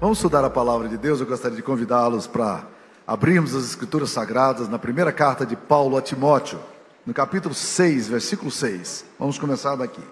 Vamos 0.00 0.18
estudar 0.18 0.44
a 0.44 0.50
palavra 0.50 0.88
de 0.88 0.96
Deus. 0.96 1.18
Eu 1.18 1.26
gostaria 1.26 1.56
de 1.56 1.62
convidá-los 1.62 2.28
para 2.28 2.64
abrirmos 3.04 3.52
as 3.52 3.64
Escrituras 3.64 4.10
Sagradas 4.10 4.68
na 4.68 4.78
primeira 4.78 5.10
carta 5.10 5.44
de 5.44 5.56
Paulo 5.56 5.96
a 5.96 6.02
Timóteo, 6.02 6.60
no 7.04 7.12
capítulo 7.12 7.52
6, 7.52 8.06
versículo 8.06 8.48
6. 8.48 9.04
Vamos 9.18 9.40
começar 9.40 9.74
daqui. 9.74 10.02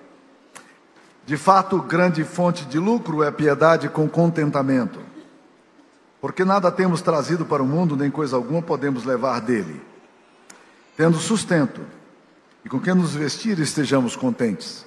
De 1.24 1.36
fato, 1.36 1.80
grande 1.80 2.24
fonte 2.24 2.64
de 2.64 2.80
lucro 2.80 3.22
é 3.22 3.30
piedade 3.30 3.88
com 3.88 4.08
contentamento, 4.08 4.98
porque 6.20 6.44
nada 6.44 6.72
temos 6.72 7.00
trazido 7.00 7.46
para 7.46 7.62
o 7.62 7.66
mundo, 7.66 7.96
nem 7.96 8.10
coisa 8.10 8.34
alguma 8.34 8.62
podemos 8.62 9.04
levar 9.04 9.40
dele. 9.40 9.80
Tendo 10.96 11.16
sustento 11.18 11.80
e 12.64 12.68
com 12.68 12.80
que 12.80 12.92
nos 12.92 13.14
vestir, 13.14 13.56
estejamos 13.60 14.16
contentes. 14.16 14.84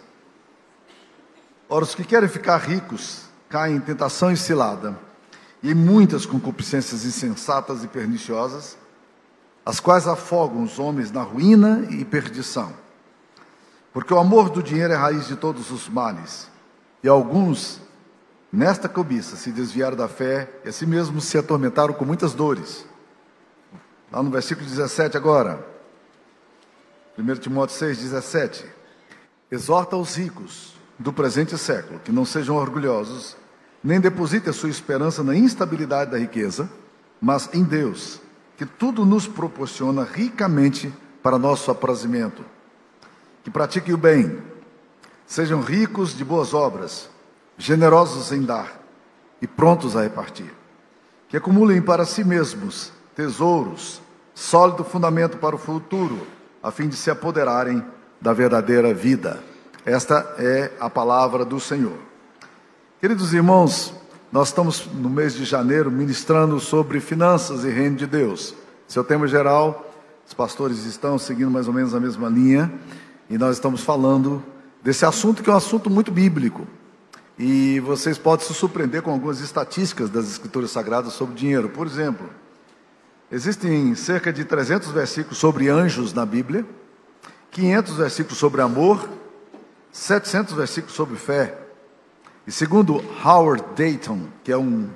Ora, 1.70 1.86
os 1.86 1.95
que 1.95 2.04
querem 2.04 2.27
ficar 2.27 2.58
ricos 2.58 3.28
caem 3.49 3.77
em 3.77 3.80
tentação 3.80 4.31
e 4.31 4.38
cilada, 4.38 4.98
e 5.62 5.73
muitas 5.73 6.26
concupiscências 6.26 7.03
insensatas 7.03 7.84
e 7.84 7.88
perniciosas, 7.88 8.77
as 9.66 9.80
quais 9.80 10.08
afogam 10.08 10.63
os 10.63 10.80
homens 10.80 11.12
na 11.12 11.22
ruína 11.22 11.85
e 11.89 12.05
perdição. 12.05 12.72
Porque 13.91 14.13
o 14.13 14.20
amor 14.20 14.49
do 14.49 14.63
dinheiro 14.63 14.94
é 14.94 14.95
a 14.95 14.99
raiz 14.99 15.27
de 15.27 15.35
todos 15.35 15.72
os 15.72 15.89
males, 15.89 16.48
e 17.03 17.08
alguns, 17.08 17.81
nesta 18.52 18.88
cobiça, 18.88 19.35
se 19.35 19.52
desviaram 19.52 19.97
da 19.97 20.08
fé 20.08 20.50
e 20.63 20.70
assim 20.70 20.86
mesmo 20.86 21.20
se 21.20 21.38
atormentaram 21.38 21.94
com 21.94 22.05
muitas 22.05 22.34
dores. 22.34 22.86
Lá 24.11 24.23
no 24.23 24.30
versículo 24.30 24.67
17 24.67 25.17
agora, 25.17 25.66
1 27.17 27.36
Timóteo 27.36 27.75
6, 27.75 27.97
17. 27.97 28.66
Exorta 29.52 29.95
os 29.97 30.16
ricos 30.16 30.73
do 30.97 31.11
presente 31.11 31.58
século 31.58 32.00
que 32.00 32.11
não 32.11 32.25
sejam 32.25 32.55
orgulhosos, 32.55 33.36
nem 33.83 33.99
depositem 33.99 34.49
a 34.49 34.53
sua 34.53 34.69
esperança 34.69 35.23
na 35.23 35.35
instabilidade 35.35 36.11
da 36.11 36.17
riqueza, 36.17 36.69
mas 37.22 37.49
em 37.53 37.63
Deus, 37.63 38.19
que 38.58 38.66
tudo 38.66 39.05
nos 39.05 39.27
proporciona 39.27 40.03
ricamente 40.03 40.94
para 41.23 41.39
nosso 41.39 41.71
aprazimento. 41.71 42.44
Que 43.44 43.49
pratiquem 43.49 43.94
o 43.94 43.97
bem, 43.97 44.41
sejam 45.25 45.61
ricos 45.61 46.16
de 46.16 46.25
boas 46.25 46.53
obras, 46.53 47.09
generosos 47.58 48.31
em 48.31 48.41
dar 48.41 48.81
e 49.41 49.47
prontos 49.47 49.95
a 49.95 50.02
repartir. 50.02 50.53
Que 51.27 51.38
acumulem 51.38 51.81
para 51.81 52.05
si 52.05 52.23
mesmos 52.23 52.91
tesouros, 53.16 54.02
sólido 54.33 54.83
fundamento 54.83 55.38
para 55.38 55.55
o 55.55 55.59
futuro, 55.59 56.25
a 56.61 56.71
fim 56.71 56.88
de 56.88 56.95
se 56.95 57.09
apoderarem 57.09 57.83
da 58.19 58.33
verdadeira 58.33 58.93
vida. 58.93 59.41
Esta 59.86 60.36
é 60.38 60.71
a 60.80 60.89
palavra 60.89 61.45
do 61.45 61.59
Senhor. 61.59 62.08
Queridos 63.02 63.33
irmãos, 63.33 63.94
nós 64.30 64.50
estamos 64.50 64.86
no 64.86 65.09
mês 65.09 65.33
de 65.33 65.45
janeiro 65.45 65.89
ministrando 65.89 66.59
sobre 66.59 67.00
finanças 67.00 67.64
e 67.64 67.69
reino 67.69 67.95
de 67.95 68.05
Deus. 68.05 68.53
Seu 68.89 69.05
tema 69.05 69.25
geral, 69.25 69.89
os 70.28 70.33
pastores 70.33 70.83
estão 70.83 71.17
seguindo 71.17 71.50
mais 71.50 71.70
ou 71.70 71.73
menos 71.73 71.95
a 71.95 72.00
mesma 72.02 72.27
linha, 72.27 72.70
e 73.30 73.38
nós 73.38 73.55
estamos 73.55 73.83
falando 73.83 74.44
desse 74.83 75.05
assunto 75.05 75.42
que 75.42 75.50
é 75.50 75.53
um 75.53 75.55
assunto 75.55 75.89
muito 75.89 76.11
bíblico. 76.11 76.67
E 77.38 77.80
vocês 77.80 78.17
podem 78.17 78.45
se 78.45 78.53
surpreender 78.53 79.02
com 79.02 79.11
algumas 79.11 79.39
estatísticas 79.39 80.09
das 80.09 80.27
Escrituras 80.30 80.70
Sagradas 80.70 81.14
sobre 81.14 81.36
dinheiro. 81.36 81.70
Por 81.70 81.88
exemplo, 81.88 82.30
existem 83.31 83.95
cerca 83.95 84.33
de 84.33 84.44
300 84.44 84.92
versículos 84.92 85.38
sobre 85.38 85.70
anjos 85.70 86.11
na 86.11 86.25
Bíblia, 86.25 86.66
500 87.52 87.94
versículos 87.94 88.38
sobre 88.38 88.61
amor, 88.61 89.08
700 89.89 90.53
versículos 90.53 90.94
sobre 90.94 91.16
fé. 91.16 91.69
E 92.50 92.52
segundo 92.52 92.95
Howard 93.23 93.64
Dayton, 93.75 94.22
que 94.44 94.52
é 94.52 94.58
um, 94.58 94.89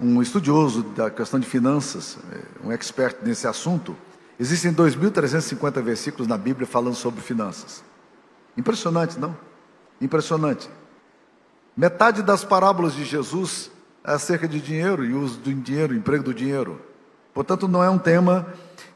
um 0.00 0.22
estudioso 0.22 0.82
da 0.82 1.10
questão 1.10 1.38
de 1.38 1.46
finanças, 1.46 2.16
é, 2.32 2.66
um 2.66 2.72
expert 2.72 3.18
nesse 3.22 3.46
assunto, 3.46 3.94
existem 4.40 4.72
2.350 4.72 5.82
versículos 5.82 6.26
na 6.26 6.38
Bíblia 6.38 6.66
falando 6.66 6.94
sobre 6.94 7.20
finanças. 7.20 7.84
Impressionante, 8.56 9.18
não? 9.18 9.36
Impressionante. 10.00 10.70
Metade 11.76 12.22
das 12.22 12.44
parábolas 12.44 12.94
de 12.94 13.04
Jesus 13.04 13.70
é 14.02 14.12
acerca 14.12 14.48
de 14.48 14.58
dinheiro 14.58 15.04
e 15.04 15.12
uso 15.12 15.36
do 15.36 15.52
dinheiro, 15.52 15.94
emprego 15.94 16.24
do 16.24 16.32
dinheiro. 16.32 16.80
Portanto, 17.34 17.68
não 17.68 17.84
é 17.84 17.90
um 17.90 17.98
tema 17.98 18.46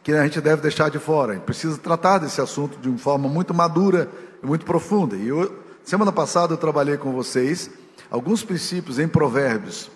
que 0.03 0.11
a 0.15 0.25
gente 0.25 0.41
deve 0.41 0.63
deixar 0.63 0.89
de 0.89 0.99
fora. 0.99 1.39
Precisa 1.39 1.77
tratar 1.77 2.17
desse 2.17 2.41
assunto 2.41 2.79
de 2.79 2.89
uma 2.89 2.97
forma 2.97 3.29
muito 3.29 3.53
madura 3.53 4.09
e 4.43 4.47
muito 4.47 4.65
profunda. 4.65 5.17
E 5.17 5.29
eu, 5.29 5.55
semana 5.85 6.11
passada 6.11 6.55
eu 6.55 6.57
trabalhei 6.57 6.97
com 6.97 7.13
vocês 7.13 7.71
alguns 8.11 8.43
princípios 8.43 8.99
em 8.99 9.07
Provérbios. 9.07 9.91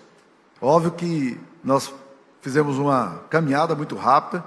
Óbvio 0.61 0.91
que 0.91 1.37
nós 1.63 1.93
fizemos 2.41 2.77
uma 2.77 3.23
caminhada 3.29 3.75
muito 3.75 3.95
rápida, 3.95 4.43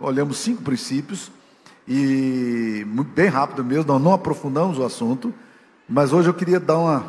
olhamos 0.00 0.38
cinco 0.38 0.62
princípios 0.62 1.30
e 1.86 2.84
bem 3.14 3.28
rápido 3.28 3.64
mesmo, 3.64 3.84
nós 3.92 4.02
não 4.02 4.12
aprofundamos 4.12 4.78
o 4.78 4.84
assunto, 4.84 5.32
mas 5.88 6.12
hoje 6.12 6.28
eu 6.28 6.34
queria 6.34 6.58
dar 6.58 6.78
uma 6.78 7.06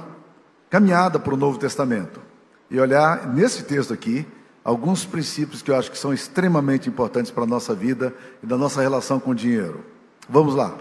caminhada 0.70 1.20
para 1.20 1.34
o 1.34 1.38
Novo 1.38 1.58
Testamento 1.58 2.22
e 2.70 2.80
olhar 2.80 3.28
nesse 3.28 3.64
texto 3.64 3.94
aqui 3.94 4.26
alguns 4.64 5.06
princípios 5.06 5.62
que 5.62 5.72
eu 5.72 5.76
acho 5.76 5.90
que 5.90 5.98
são 5.98 6.14
extremamente 6.14 6.88
importantes 6.88 7.32
para 7.32 7.44
a 7.44 7.48
nossa 7.48 7.74
vida 7.74 8.14
e 8.44 8.46
da 8.46 8.58
nossa 8.58 8.82
relação 8.82 9.20
com 9.20 9.32
o 9.32 9.36
dinheiro. 9.36 9.84
Vamos 10.30 10.56
lá. 10.56 10.76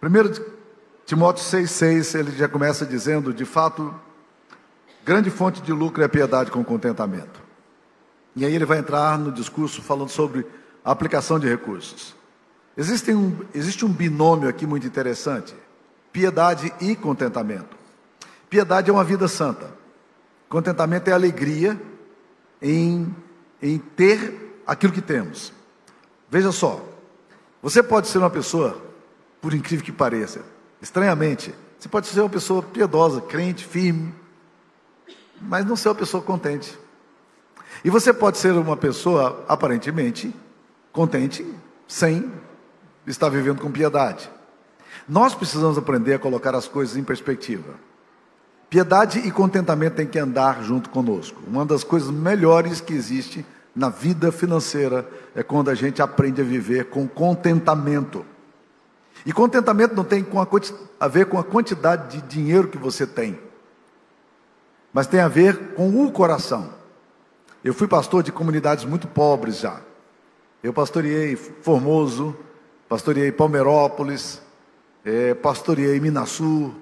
Primeiro 0.00 0.32
Timóteo 1.04 1.44
6,6, 1.44 2.18
ele 2.18 2.30
já 2.32 2.48
começa 2.48 2.86
dizendo, 2.86 3.34
de 3.34 3.44
fato, 3.44 3.92
grande 5.04 5.30
fonte 5.30 5.60
de 5.62 5.72
lucro 5.72 6.02
é 6.02 6.06
a 6.06 6.08
piedade 6.08 6.50
com 6.50 6.64
contentamento. 6.64 7.40
E 8.36 8.44
aí 8.44 8.54
ele 8.54 8.64
vai 8.64 8.78
entrar 8.78 9.18
no 9.18 9.32
discurso 9.32 9.82
falando 9.82 10.08
sobre 10.08 10.46
a 10.84 10.92
aplicação 10.92 11.38
de 11.38 11.48
recursos. 11.48 12.14
Existe 12.76 13.12
um, 13.12 13.36
existe 13.54 13.84
um 13.84 13.88
binômio 13.88 14.48
aqui 14.48 14.66
muito 14.66 14.86
interessante: 14.86 15.54
piedade 16.12 16.72
e 16.80 16.94
contentamento. 16.94 17.76
Piedade 18.48 18.90
é 18.90 18.92
uma 18.92 19.04
vida 19.04 19.28
santa. 19.28 19.70
Contentamento 20.48 21.08
é 21.08 21.12
alegria 21.12 21.80
em, 22.60 23.14
em 23.62 23.78
ter 23.78 24.62
aquilo 24.66 24.92
que 24.92 25.00
temos. 25.00 25.52
Veja 26.28 26.52
só, 26.52 26.84
você 27.62 27.82
pode 27.82 28.08
ser 28.08 28.18
uma 28.18 28.30
pessoa, 28.30 28.80
por 29.40 29.54
incrível 29.54 29.84
que 29.84 29.92
pareça, 29.92 30.40
estranhamente, 30.80 31.54
você 31.78 31.88
pode 31.88 32.06
ser 32.06 32.20
uma 32.20 32.28
pessoa 32.28 32.62
piedosa, 32.62 33.20
crente, 33.20 33.64
firme, 33.64 34.14
mas 35.40 35.64
não 35.64 35.76
ser 35.76 35.88
uma 35.88 35.94
pessoa 35.94 36.22
contente. 36.22 36.78
E 37.84 37.90
você 37.90 38.12
pode 38.12 38.38
ser 38.38 38.52
uma 38.52 38.76
pessoa 38.76 39.44
aparentemente 39.48 40.34
contente, 40.92 41.46
sem 41.86 42.30
estar 43.06 43.28
vivendo 43.28 43.60
com 43.60 43.70
piedade. 43.70 44.30
Nós 45.08 45.34
precisamos 45.34 45.78
aprender 45.78 46.14
a 46.14 46.18
colocar 46.18 46.54
as 46.54 46.68
coisas 46.68 46.96
em 46.96 47.02
perspectiva. 47.02 47.74
Piedade 48.68 49.18
e 49.18 49.30
contentamento 49.30 49.96
têm 49.96 50.06
que 50.06 50.18
andar 50.18 50.62
junto 50.62 50.90
conosco. 50.90 51.40
Uma 51.46 51.64
das 51.64 51.82
coisas 51.82 52.10
melhores 52.10 52.80
que 52.80 52.92
existe 52.92 53.44
na 53.74 53.88
vida 53.88 54.30
financeira 54.30 55.08
é 55.34 55.42
quando 55.42 55.70
a 55.70 55.74
gente 55.74 56.02
aprende 56.02 56.40
a 56.40 56.44
viver 56.44 56.84
com 56.86 57.08
contentamento. 57.08 58.24
E 59.26 59.32
contentamento 59.32 59.94
não 59.94 60.04
tem 60.04 60.24
a 60.98 61.08
ver 61.08 61.26
com 61.26 61.38
a 61.38 61.44
quantidade 61.44 62.16
de 62.16 62.28
dinheiro 62.28 62.68
que 62.68 62.78
você 62.78 63.06
tem, 63.06 63.38
mas 64.92 65.06
tem 65.06 65.20
a 65.20 65.28
ver 65.28 65.74
com 65.74 66.04
o 66.04 66.10
coração. 66.10 66.72
Eu 67.62 67.74
fui 67.74 67.86
pastor 67.86 68.22
de 68.22 68.32
comunidades 68.32 68.84
muito 68.84 69.06
pobres 69.06 69.58
já. 69.60 69.80
Eu 70.62 70.72
pastoreei 70.72 71.36
Formoso, 71.36 72.36
pastoreei 72.88 73.30
Palmeirópolis, 73.32 74.40
é, 75.04 75.34
pastoreei 75.34 76.00
Minasul, 76.00 76.74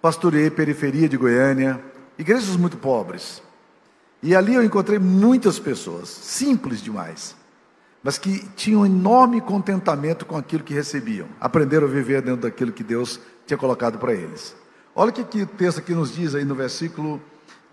pastoreei 0.00 0.50
periferia 0.50 1.08
de 1.08 1.16
Goiânia, 1.16 1.82
igrejas 2.18 2.56
muito 2.56 2.76
pobres. 2.76 3.42
E 4.22 4.34
ali 4.34 4.54
eu 4.54 4.64
encontrei 4.64 4.98
muitas 4.98 5.58
pessoas, 5.58 6.08
simples 6.08 6.80
demais, 6.80 7.36
mas 8.02 8.18
que 8.18 8.46
tinham 8.56 8.86
enorme 8.86 9.40
contentamento 9.40 10.24
com 10.24 10.36
aquilo 10.36 10.64
que 10.64 10.74
recebiam. 10.74 11.28
Aprenderam 11.40 11.86
a 11.86 11.90
viver 11.90 12.22
dentro 12.22 12.42
daquilo 12.42 12.72
que 12.72 12.84
Deus 12.84 13.20
tinha 13.46 13.58
colocado 13.58 13.98
para 13.98 14.12
eles. 14.12 14.56
Olha 14.94 15.10
o 15.10 15.12
que, 15.12 15.24
que 15.24 15.42
o 15.42 15.46
texto 15.46 15.78
aqui 15.78 15.92
nos 15.92 16.14
diz 16.14 16.34
aí 16.34 16.44
no 16.44 16.54
versículo 16.54 17.20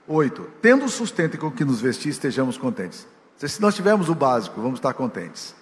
8. 0.07 0.47
Tendo 0.61 0.87
sustento 0.89 1.37
com 1.37 1.51
que 1.51 1.63
nos 1.63 1.81
vestir, 1.81 2.09
estejamos 2.09 2.57
contentes. 2.57 3.07
Se 3.37 3.61
nós 3.61 3.75
tivermos 3.75 4.09
o 4.09 4.15
básico, 4.15 4.61
vamos 4.61 4.79
estar 4.79 4.93
contentes. 4.93 5.55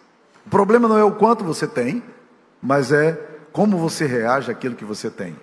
O 0.46 0.50
problema 0.50 0.88
não 0.88 0.98
é 0.98 1.04
o 1.04 1.12
quanto 1.12 1.44
você 1.44 1.68
tem, 1.68 2.04
mas 2.62 2.92
é 2.92 3.14
como 3.52 3.78
você 3.78 4.06
reage 4.06 4.52
àquilo 4.52 4.76
que 4.76 4.86
você 4.86 5.10
tem. 5.10 5.36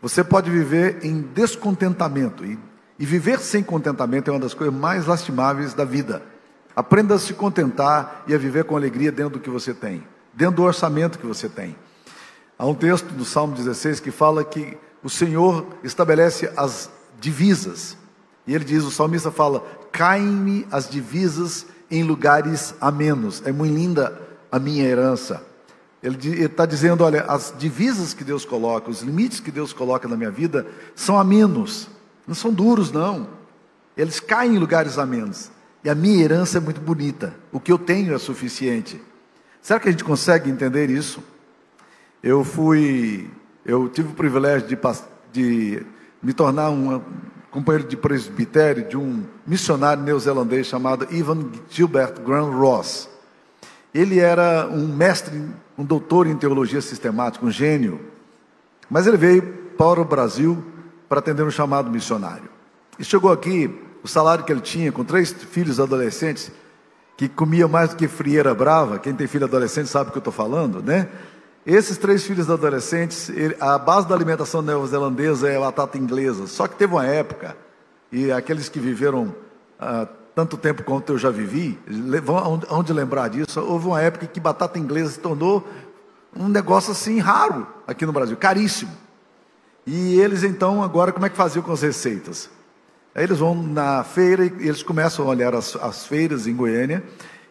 Você 0.00 0.22
pode 0.22 0.50
viver 0.50 1.04
em 1.04 1.22
descontentamento. 1.22 2.44
E, 2.44 2.58
e 2.98 3.06
viver 3.06 3.40
sem 3.40 3.62
contentamento 3.62 4.30
é 4.30 4.32
uma 4.32 4.40
das 4.40 4.54
coisas 4.54 4.74
mais 4.74 5.06
lastimáveis 5.06 5.74
da 5.74 5.84
vida. 5.84 6.22
Aprenda 6.76 7.14
a 7.14 7.18
se 7.18 7.34
contentar 7.34 8.24
e 8.26 8.34
a 8.34 8.38
viver 8.38 8.64
com 8.64 8.76
alegria 8.76 9.12
dentro 9.12 9.34
do 9.34 9.40
que 9.40 9.50
você 9.50 9.72
tem, 9.72 10.06
dentro 10.32 10.56
do 10.56 10.62
orçamento 10.62 11.18
que 11.18 11.26
você 11.26 11.48
tem. 11.48 11.76
Há 12.58 12.66
um 12.66 12.74
texto 12.74 13.06
do 13.06 13.24
Salmo 13.24 13.54
16 13.54 14.00
que 14.00 14.10
fala 14.10 14.44
que 14.44 14.76
o 15.02 15.08
Senhor 15.08 15.66
estabelece 15.82 16.50
as 16.56 16.90
divisas 17.20 17.96
E 18.46 18.54
ele 18.54 18.64
diz, 18.64 18.84
o 18.84 18.90
salmista 18.90 19.30
fala: 19.30 19.64
caem-me 19.90 20.66
as 20.70 20.88
divisas 20.88 21.66
em 21.90 22.02
lugares 22.02 22.74
amenos. 22.80 23.42
É 23.44 23.52
muito 23.52 23.74
linda 23.74 24.20
a 24.50 24.58
minha 24.58 24.84
herança. 24.84 25.42
Ele 26.02 26.44
está 26.44 26.66
dizendo: 26.66 27.02
olha, 27.02 27.22
as 27.22 27.54
divisas 27.56 28.12
que 28.12 28.24
Deus 28.24 28.44
coloca, 28.44 28.90
os 28.90 29.02
limites 29.02 29.40
que 29.40 29.50
Deus 29.50 29.72
coloca 29.72 30.06
na 30.06 30.16
minha 30.16 30.30
vida 30.30 30.66
são 30.94 31.18
amenos, 31.18 31.88
não 32.26 32.34
são 32.34 32.52
duros, 32.52 32.92
não. 32.92 33.28
Eles 33.96 34.20
caem 34.20 34.56
em 34.56 34.58
lugares 34.58 34.98
amenos. 34.98 35.50
E 35.82 35.90
a 35.90 35.94
minha 35.94 36.22
herança 36.22 36.58
é 36.58 36.60
muito 36.60 36.80
bonita. 36.80 37.34
O 37.52 37.60
que 37.60 37.70
eu 37.70 37.78
tenho 37.78 38.14
é 38.14 38.18
suficiente. 38.18 39.00
Será 39.62 39.78
que 39.78 39.88
a 39.88 39.90
gente 39.90 40.04
consegue 40.04 40.50
entender 40.50 40.90
isso? 40.90 41.22
Eu 42.22 42.42
fui, 42.42 43.30
eu 43.64 43.88
tive 43.88 44.08
o 44.08 44.14
privilégio 44.14 44.66
de, 44.66 44.78
de 45.32 45.86
me 46.22 46.32
tornar 46.32 46.70
um 46.70 47.02
companheiro 47.54 47.86
de 47.86 47.96
presbitério 47.96 48.88
de 48.88 48.96
um 48.96 49.22
missionário 49.46 50.02
neozelandês 50.02 50.66
chamado 50.66 51.06
Ivan 51.14 51.52
Gilbert 51.70 52.20
Graham 52.20 52.50
Ross. 52.50 53.08
Ele 53.94 54.18
era 54.18 54.66
um 54.66 54.88
mestre, 54.88 55.40
um 55.78 55.84
doutor 55.84 56.26
em 56.26 56.36
teologia 56.36 56.80
sistemática, 56.80 57.46
um 57.46 57.52
gênio. 57.52 58.00
Mas 58.90 59.06
ele 59.06 59.16
veio 59.16 59.40
para 59.78 60.00
o 60.00 60.04
Brasil 60.04 60.64
para 61.08 61.20
atender 61.20 61.44
um 61.44 61.50
chamado 61.50 61.88
missionário. 61.88 62.50
E 62.98 63.04
chegou 63.04 63.30
aqui, 63.30 63.72
o 64.02 64.08
salário 64.08 64.44
que 64.44 64.50
ele 64.50 64.60
tinha, 64.60 64.90
com 64.90 65.04
três 65.04 65.32
filhos 65.32 65.78
adolescentes, 65.78 66.50
que 67.16 67.28
comia 67.28 67.68
mais 67.68 67.90
do 67.90 67.96
que 67.96 68.08
frieira 68.08 68.52
brava, 68.52 68.98
quem 68.98 69.14
tem 69.14 69.28
filho 69.28 69.44
adolescente 69.44 69.88
sabe 69.88 70.08
o 70.08 70.12
que 70.12 70.18
eu 70.18 70.20
estou 70.20 70.32
falando, 70.32 70.82
né? 70.82 71.08
Esses 71.66 71.96
três 71.96 72.24
filhos 72.24 72.50
adolescentes, 72.50 73.30
ele, 73.30 73.56
a 73.58 73.78
base 73.78 74.06
da 74.06 74.14
alimentação 74.14 74.60
neozelandesa 74.60 75.48
é 75.48 75.56
a 75.56 75.60
batata 75.60 75.96
inglesa. 75.96 76.46
Só 76.46 76.68
que 76.68 76.76
teve 76.76 76.92
uma 76.92 77.06
época, 77.06 77.56
e 78.12 78.30
aqueles 78.30 78.68
que 78.68 78.78
viveram 78.78 79.34
ah, 79.80 80.06
tanto 80.34 80.58
tempo 80.58 80.82
quanto 80.82 81.12
eu 81.12 81.18
já 81.18 81.30
vivi, 81.30 81.78
vão 82.22 82.60
onde 82.68 82.92
lembrar 82.92 83.28
disso, 83.28 83.60
houve 83.60 83.86
uma 83.86 84.00
época 84.02 84.26
que 84.26 84.38
batata 84.38 84.78
inglesa 84.78 85.12
se 85.12 85.20
tornou 85.20 85.66
um 86.36 86.48
negócio 86.48 86.92
assim 86.92 87.18
raro 87.18 87.66
aqui 87.86 88.04
no 88.04 88.12
Brasil, 88.12 88.36
caríssimo. 88.36 88.92
E 89.86 90.20
eles 90.20 90.42
então, 90.42 90.82
agora, 90.82 91.12
como 91.12 91.24
é 91.24 91.30
que 91.30 91.36
faziam 91.36 91.62
com 91.62 91.72
as 91.72 91.82
receitas? 91.82 92.50
Aí 93.14 93.24
eles 93.24 93.38
vão 93.38 93.54
na 93.54 94.02
feira 94.02 94.44
e 94.44 94.68
eles 94.68 94.82
começam 94.82 95.24
a 95.24 95.28
olhar 95.28 95.54
as, 95.54 95.76
as 95.76 96.04
feiras 96.04 96.46
em 96.46 96.54
Goiânia 96.54 97.02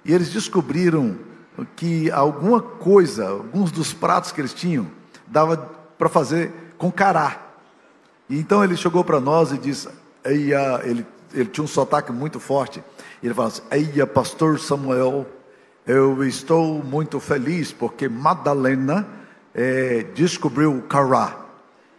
e 0.04 0.14
eles 0.14 0.30
descobriram 0.30 1.16
que 1.76 2.10
alguma 2.12 2.62
coisa, 2.62 3.28
alguns 3.28 3.72
dos 3.72 3.94
pratos 3.94 4.32
que 4.32 4.42
eles 4.42 4.54
tinham, 4.54 4.88
dava 5.28 5.58
para 5.98 6.10
fazer 6.10 6.52
com 6.78 6.92
cará. 6.92 7.40
E 8.30 8.40
então 8.40 8.64
ele 8.64 8.76
chegou 8.76 9.04
para 9.04 9.20
nós 9.20 9.52
e 9.52 9.58
disse, 9.58 9.88
Eia, 10.26 10.82
ele, 10.84 11.06
ele 11.34 11.50
tinha 11.50 11.64
um 11.64 11.68
sotaque 11.68 12.12
muito 12.12 12.40
forte. 12.40 12.84
Ele 13.22 13.34
falou 13.34 13.50
assim: 13.50 13.62
Eia, 13.72 14.08
pastor 14.08 14.60
Samuel, 14.60 15.26
eu 15.86 16.24
estou 16.24 16.84
muito 16.84 17.20
feliz 17.20 17.72
porque 17.72 18.08
Madalena 18.08 19.06
é, 19.54 20.06
descobriu 20.14 20.76
o 20.78 20.82
cará. 20.82 21.38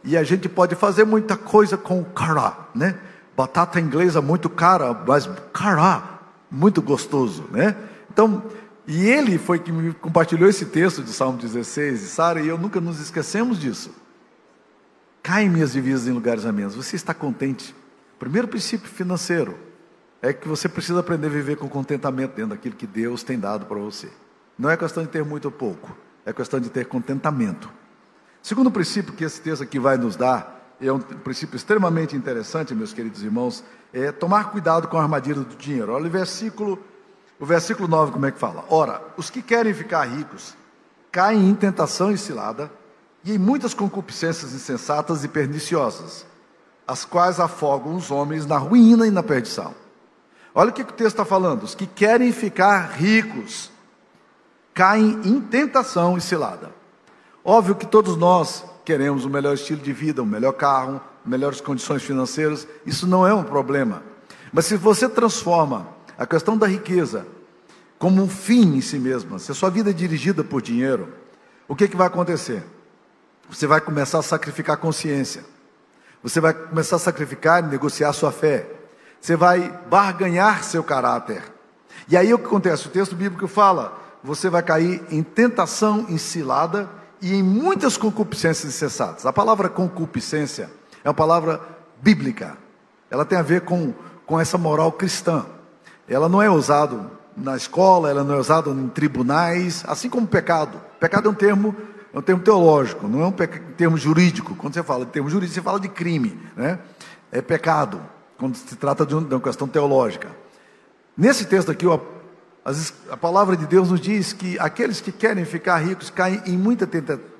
E 0.02 0.16
a 0.16 0.22
gente 0.22 0.48
pode 0.48 0.74
fazer 0.74 1.04
muita 1.04 1.36
coisa 1.36 1.76
com 1.76 2.00
o 2.00 2.04
cará, 2.04 2.68
né? 2.74 2.98
Batata 3.36 3.80
inglesa 3.80 4.20
muito 4.20 4.48
cara, 4.50 4.92
mas 5.06 5.28
cará, 5.52 6.20
muito 6.50 6.82
gostoso, 6.82 7.44
né? 7.50 7.74
Então, 8.12 8.42
e 8.86 9.06
ele 9.06 9.38
foi 9.38 9.58
que 9.58 9.72
me 9.72 9.94
compartilhou 9.94 10.48
esse 10.48 10.66
texto 10.66 11.02
de 11.02 11.10
Salmo 11.10 11.38
16, 11.38 12.02
e 12.02 12.06
Sara 12.06 12.40
e 12.40 12.48
eu 12.48 12.58
nunca 12.58 12.80
nos 12.80 13.00
esquecemos 13.00 13.58
disso. 13.58 13.90
Caem 15.22 15.48
minhas 15.48 15.72
divisas 15.72 16.06
em 16.06 16.12
lugares 16.12 16.44
amenos. 16.44 16.74
Você 16.74 16.96
está 16.96 17.14
contente? 17.14 17.74
Primeiro 18.18 18.46
princípio 18.46 18.88
financeiro 18.88 19.56
é 20.20 20.32
que 20.32 20.46
você 20.46 20.68
precisa 20.68 21.00
aprender 21.00 21.28
a 21.28 21.30
viver 21.30 21.56
com 21.56 21.68
contentamento 21.68 22.34
dentro 22.34 22.50
daquilo 22.50 22.74
que 22.74 22.86
Deus 22.86 23.22
tem 23.22 23.38
dado 23.38 23.64
para 23.64 23.78
você. 23.78 24.10
Não 24.58 24.68
é 24.68 24.76
questão 24.76 25.02
de 25.02 25.08
ter 25.08 25.24
muito 25.24 25.46
ou 25.46 25.50
pouco, 25.50 25.96
é 26.24 26.32
questão 26.32 26.60
de 26.60 26.68
ter 26.68 26.86
contentamento. 26.86 27.70
Segundo 28.42 28.70
princípio 28.70 29.14
que 29.14 29.24
esse 29.24 29.40
texto 29.40 29.62
aqui 29.62 29.78
vai 29.78 29.96
nos 29.96 30.14
dar, 30.16 30.76
é 30.80 30.92
um 30.92 30.98
princípio 30.98 31.56
extremamente 31.56 32.14
interessante, 32.14 32.74
meus 32.74 32.92
queridos 32.92 33.22
irmãos, 33.22 33.64
é 33.92 34.12
tomar 34.12 34.50
cuidado 34.50 34.88
com 34.88 34.98
a 34.98 35.02
armadilha 35.02 35.40
do 35.40 35.56
dinheiro. 35.56 35.92
Olha 35.92 36.06
o 36.06 36.10
versículo 36.10 36.78
o 37.38 37.46
versículo 37.46 37.88
9, 37.88 38.12
como 38.12 38.26
é 38.26 38.30
que 38.30 38.38
fala? 38.38 38.64
Ora, 38.68 39.02
os 39.16 39.30
que 39.30 39.42
querem 39.42 39.74
ficar 39.74 40.04
ricos 40.04 40.54
caem 41.10 41.48
em 41.48 41.54
tentação 41.54 42.12
e 42.12 42.18
cilada 42.18 42.70
e 43.24 43.32
em 43.32 43.38
muitas 43.38 43.74
concupiscências 43.74 44.52
insensatas 44.52 45.24
e 45.24 45.28
perniciosas, 45.28 46.26
as 46.86 47.04
quais 47.04 47.40
afogam 47.40 47.96
os 47.96 48.10
homens 48.10 48.46
na 48.46 48.58
ruína 48.58 49.06
e 49.06 49.10
na 49.10 49.22
perdição. 49.22 49.74
Olha 50.54 50.70
o 50.70 50.72
que 50.72 50.82
o 50.82 50.86
texto 50.86 51.14
está 51.14 51.24
falando: 51.24 51.62
os 51.62 51.74
que 51.74 51.86
querem 51.86 52.32
ficar 52.32 52.92
ricos 52.92 53.70
caem 54.72 55.20
em 55.24 55.40
tentação 55.40 56.16
e 56.16 56.20
cilada. 56.20 56.70
Óbvio 57.44 57.74
que 57.74 57.86
todos 57.86 58.16
nós 58.16 58.64
queremos 58.84 59.24
o 59.24 59.30
melhor 59.30 59.54
estilo 59.54 59.80
de 59.80 59.92
vida, 59.92 60.22
o 60.22 60.26
melhor 60.26 60.52
carro, 60.52 61.00
melhores 61.24 61.60
condições 61.60 62.02
financeiras, 62.02 62.66
isso 62.84 63.06
não 63.06 63.26
é 63.26 63.32
um 63.32 63.44
problema. 63.44 64.02
Mas 64.52 64.66
se 64.66 64.76
você 64.76 65.08
transforma 65.08 65.93
a 66.18 66.26
questão 66.26 66.56
da 66.56 66.66
riqueza 66.66 67.26
como 67.98 68.22
um 68.22 68.28
fim 68.28 68.76
em 68.76 68.80
si 68.80 68.98
mesma, 68.98 69.38
se 69.38 69.50
a 69.50 69.54
sua 69.54 69.70
vida 69.70 69.90
é 69.90 69.92
dirigida 69.92 70.44
por 70.44 70.60
dinheiro, 70.60 71.12
o 71.66 71.74
que, 71.74 71.88
que 71.88 71.96
vai 71.96 72.06
acontecer? 72.06 72.62
Você 73.48 73.66
vai 73.66 73.80
começar 73.80 74.18
a 74.18 74.22
sacrificar 74.22 74.74
a 74.74 74.78
consciência, 74.78 75.44
você 76.22 76.40
vai 76.40 76.52
começar 76.52 76.96
a 76.96 76.98
sacrificar 76.98 77.62
e 77.62 77.66
negociar 77.66 78.12
sua 78.12 78.32
fé, 78.32 78.68
você 79.20 79.36
vai 79.36 79.70
barganhar 79.88 80.64
seu 80.64 80.84
caráter. 80.84 81.42
E 82.06 82.16
aí 82.16 82.34
o 82.34 82.38
que 82.38 82.44
acontece? 82.44 82.88
O 82.88 82.90
texto 82.90 83.14
bíblico 83.14 83.48
fala: 83.48 83.98
você 84.22 84.50
vai 84.50 84.62
cair 84.62 85.02
em 85.10 85.22
tentação 85.22 86.06
encilada 86.10 86.88
e 87.22 87.34
em 87.34 87.42
muitas 87.42 87.96
concupiscências 87.96 88.74
insensatas. 88.74 89.24
A 89.24 89.32
palavra 89.32 89.68
concupiscência 89.70 90.70
é 91.02 91.08
uma 91.08 91.14
palavra 91.14 91.60
bíblica, 92.02 92.58
ela 93.10 93.24
tem 93.24 93.38
a 93.38 93.42
ver 93.42 93.62
com, 93.62 93.94
com 94.26 94.38
essa 94.38 94.58
moral 94.58 94.92
cristã. 94.92 95.46
Ela 96.08 96.28
não 96.28 96.42
é 96.42 96.50
usada 96.50 97.10
na 97.36 97.56
escola, 97.56 98.10
ela 98.10 98.22
não 98.22 98.34
é 98.34 98.38
usada 98.38 98.70
em 98.70 98.88
tribunais, 98.88 99.84
assim 99.86 100.08
como 100.08 100.26
pecado. 100.26 100.80
Pecado 101.00 101.28
é 101.28 101.30
um 101.30 101.34
termo, 101.34 101.74
é 102.12 102.18
um 102.18 102.22
termo 102.22 102.42
teológico, 102.42 103.08
não 103.08 103.22
é 103.22 103.26
um 103.26 103.32
termo 103.76 103.96
jurídico. 103.96 104.54
Quando 104.54 104.74
você 104.74 104.82
fala 104.82 105.04
de 105.04 105.10
termo 105.10 105.28
jurídico, 105.28 105.54
você 105.54 105.62
fala 105.62 105.80
de 105.80 105.88
crime, 105.88 106.38
né? 106.56 106.78
É 107.32 107.42
pecado, 107.42 108.00
quando 108.38 108.54
se 108.56 108.76
trata 108.76 109.04
de 109.04 109.14
uma 109.14 109.40
questão 109.40 109.66
teológica. 109.66 110.28
Nesse 111.16 111.44
texto 111.46 111.70
aqui, 111.70 111.86
a 113.10 113.16
palavra 113.16 113.56
de 113.56 113.66
Deus 113.66 113.90
nos 113.90 114.00
diz 114.00 114.32
que 114.32 114.58
aqueles 114.58 115.00
que 115.00 115.10
querem 115.10 115.44
ficar 115.44 115.78
ricos 115.78 116.10
caem 116.10 116.40
em 116.46 116.56
muitas 116.56 116.88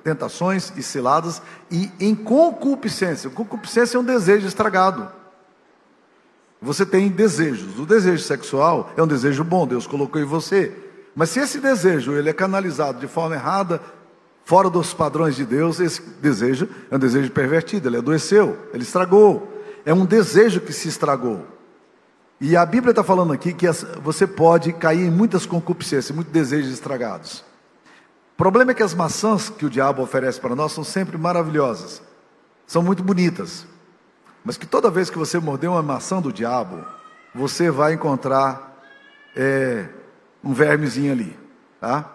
tentações 0.03 0.73
e 0.75 0.83
ciladas 0.83 1.41
e 1.71 1.89
em 1.99 2.13
concupiscência. 2.13 3.29
Concupiscência 3.29 3.97
é 3.97 3.99
um 3.99 4.03
desejo 4.03 4.47
estragado. 4.47 5.09
Você 6.65 6.83
tem 6.83 7.09
desejos. 7.09 7.77
O 7.77 7.85
desejo 7.85 8.23
sexual 8.23 8.91
é 8.97 9.03
um 9.03 9.05
desejo 9.05 9.43
bom, 9.43 9.67
Deus 9.67 9.85
colocou 9.85 10.19
em 10.19 10.25
você. 10.25 10.75
Mas 11.15 11.29
se 11.29 11.39
esse 11.39 11.59
desejo 11.59 12.13
ele 12.13 12.27
é 12.27 12.33
canalizado 12.33 12.99
de 12.99 13.07
forma 13.07 13.35
errada, 13.35 13.79
fora 14.43 14.67
dos 14.67 14.91
padrões 14.91 15.35
de 15.35 15.45
Deus, 15.45 15.79
esse 15.79 16.01
desejo 16.19 16.67
é 16.89 16.95
um 16.95 16.99
desejo 16.99 17.29
pervertido, 17.29 17.87
ele 17.87 17.97
adoeceu, 17.97 18.57
ele 18.73 18.81
estragou. 18.81 19.61
É 19.85 19.93
um 19.93 20.07
desejo 20.07 20.59
que 20.59 20.73
se 20.73 20.87
estragou. 20.87 21.45
E 22.41 22.57
a 22.57 22.65
Bíblia 22.65 22.89
está 22.89 23.03
falando 23.03 23.31
aqui 23.31 23.53
que 23.53 23.67
você 24.01 24.25
pode 24.25 24.73
cair 24.73 25.05
em 25.05 25.11
muitas 25.11 25.45
concupiscências, 25.45 26.15
muitos 26.15 26.33
desejos 26.33 26.73
estragados. 26.73 27.45
O 28.33 28.37
problema 28.37 28.71
é 28.71 28.73
que 28.73 28.83
as 28.83 28.95
maçãs 28.95 29.49
que 29.49 29.67
o 29.67 29.69
diabo 29.69 30.01
oferece 30.01 30.41
para 30.41 30.55
nós 30.55 30.71
são 30.71 30.83
sempre 30.83 31.15
maravilhosas, 31.15 32.01
são 32.65 32.81
muito 32.81 33.03
bonitas. 33.03 33.67
Mas 34.45 34.57
que 34.57 34.67
toda 34.67 34.91
vez 34.91 35.09
que 35.09 35.17
você 35.17 35.39
morder 35.39 35.69
uma 35.69 35.81
maçã 35.81 36.21
do 36.21 36.31
diabo, 36.31 36.85
você 37.33 37.71
vai 37.71 37.93
encontrar 37.93 38.79
é, 39.35 39.85
um 40.43 40.53
vermezinho 40.53 41.11
ali, 41.11 41.37
tá? 41.81 42.11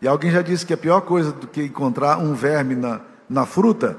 E 0.00 0.06
alguém 0.06 0.30
já 0.30 0.42
disse 0.42 0.64
que 0.64 0.72
a 0.72 0.76
pior 0.76 1.00
coisa 1.00 1.32
do 1.32 1.48
que 1.48 1.64
encontrar 1.64 2.18
um 2.18 2.34
verme 2.34 2.76
na, 2.76 3.00
na 3.28 3.44
fruta 3.44 3.98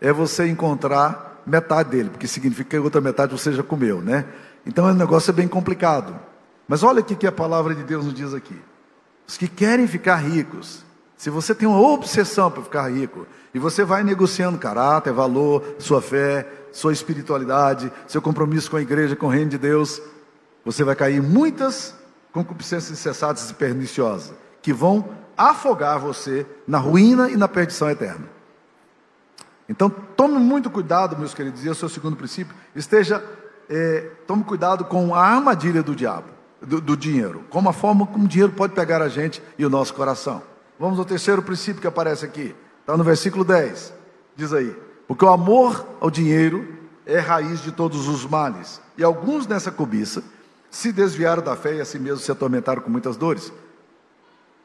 é 0.00 0.12
você 0.12 0.46
encontrar 0.46 1.42
metade 1.44 1.90
dele, 1.90 2.10
porque 2.10 2.28
significa 2.28 2.70
que 2.70 2.76
a 2.76 2.80
outra 2.80 3.00
metade 3.00 3.32
você 3.32 3.52
já 3.52 3.62
comeu, 3.62 4.00
né? 4.00 4.26
Então 4.64 4.86
o 4.86 4.94
negócio 4.94 5.30
é 5.30 5.34
bem 5.34 5.48
complicado. 5.48 6.14
Mas 6.68 6.82
olha 6.82 7.00
o 7.00 7.04
que 7.04 7.26
a 7.26 7.32
palavra 7.32 7.74
de 7.74 7.82
Deus 7.82 8.04
nos 8.04 8.14
diz 8.14 8.32
aqui. 8.32 8.58
Os 9.26 9.36
que 9.36 9.48
querem 9.48 9.86
ficar 9.88 10.16
ricos, 10.16 10.84
se 11.16 11.30
você 11.30 11.54
tem 11.54 11.66
uma 11.66 11.80
obsessão 11.80 12.50
para 12.50 12.62
ficar 12.62 12.92
rico, 12.92 13.26
e 13.54 13.58
você 13.58 13.84
vai 13.84 14.04
negociando 14.04 14.58
caráter, 14.58 15.12
valor, 15.12 15.64
sua 15.78 16.02
fé, 16.02 16.46
sua 16.76 16.92
espiritualidade, 16.92 17.90
seu 18.06 18.20
compromisso 18.20 18.70
com 18.70 18.76
a 18.76 18.82
igreja, 18.82 19.16
com 19.16 19.26
o 19.26 19.30
reino 19.30 19.48
de 19.48 19.56
Deus, 19.56 19.98
você 20.62 20.84
vai 20.84 20.94
cair 20.94 21.16
em 21.16 21.20
muitas 21.22 21.94
concupiscências 22.30 22.90
incessadas 22.90 23.50
e 23.50 23.54
perniciosas, 23.54 24.34
que 24.60 24.74
vão 24.74 25.08
afogar 25.38 25.98
você 25.98 26.44
na 26.68 26.76
ruína 26.76 27.30
e 27.30 27.36
na 27.36 27.48
perdição 27.48 27.88
eterna. 27.88 28.28
Então, 29.66 29.88
tome 29.88 30.38
muito 30.38 30.68
cuidado, 30.68 31.16
meus 31.16 31.32
queridos, 31.32 31.64
e 31.64 31.68
esse 31.70 31.82
é 31.82 31.86
o 31.86 31.88
segundo 31.88 32.14
princípio, 32.14 32.54
esteja 32.74 33.24
é, 33.70 34.10
tome 34.26 34.44
cuidado 34.44 34.84
com 34.84 35.14
a 35.14 35.22
armadilha 35.22 35.82
do 35.82 35.96
diabo, 35.96 36.28
do, 36.60 36.78
do 36.78 36.94
dinheiro, 36.94 37.42
como 37.48 37.70
a 37.70 37.72
forma 37.72 38.06
como 38.06 38.26
o 38.26 38.28
dinheiro 38.28 38.52
pode 38.52 38.74
pegar 38.74 39.00
a 39.00 39.08
gente 39.08 39.42
e 39.56 39.64
o 39.64 39.70
nosso 39.70 39.94
coração. 39.94 40.42
Vamos 40.78 40.98
ao 40.98 41.06
terceiro 41.06 41.40
princípio 41.40 41.80
que 41.80 41.86
aparece 41.86 42.26
aqui, 42.26 42.54
está 42.80 42.98
no 42.98 43.02
versículo 43.02 43.46
10, 43.46 43.94
diz 44.36 44.52
aí: 44.52 44.76
porque 45.06 45.24
o 45.24 45.28
amor 45.28 45.86
ao 46.00 46.10
dinheiro 46.10 46.76
é 47.04 47.18
raiz 47.18 47.62
de 47.62 47.72
todos 47.72 48.08
os 48.08 48.24
males, 48.26 48.80
e 48.98 49.04
alguns 49.04 49.46
nessa 49.46 49.70
cobiça 49.70 50.22
se 50.70 50.92
desviaram 50.92 51.42
da 51.42 51.56
fé 51.56 51.76
e 51.76 51.80
a 51.80 51.84
si 51.84 51.98
mesmos 51.98 52.24
se 52.24 52.32
atormentaram 52.32 52.82
com 52.82 52.90
muitas 52.90 53.16
dores. 53.16 53.52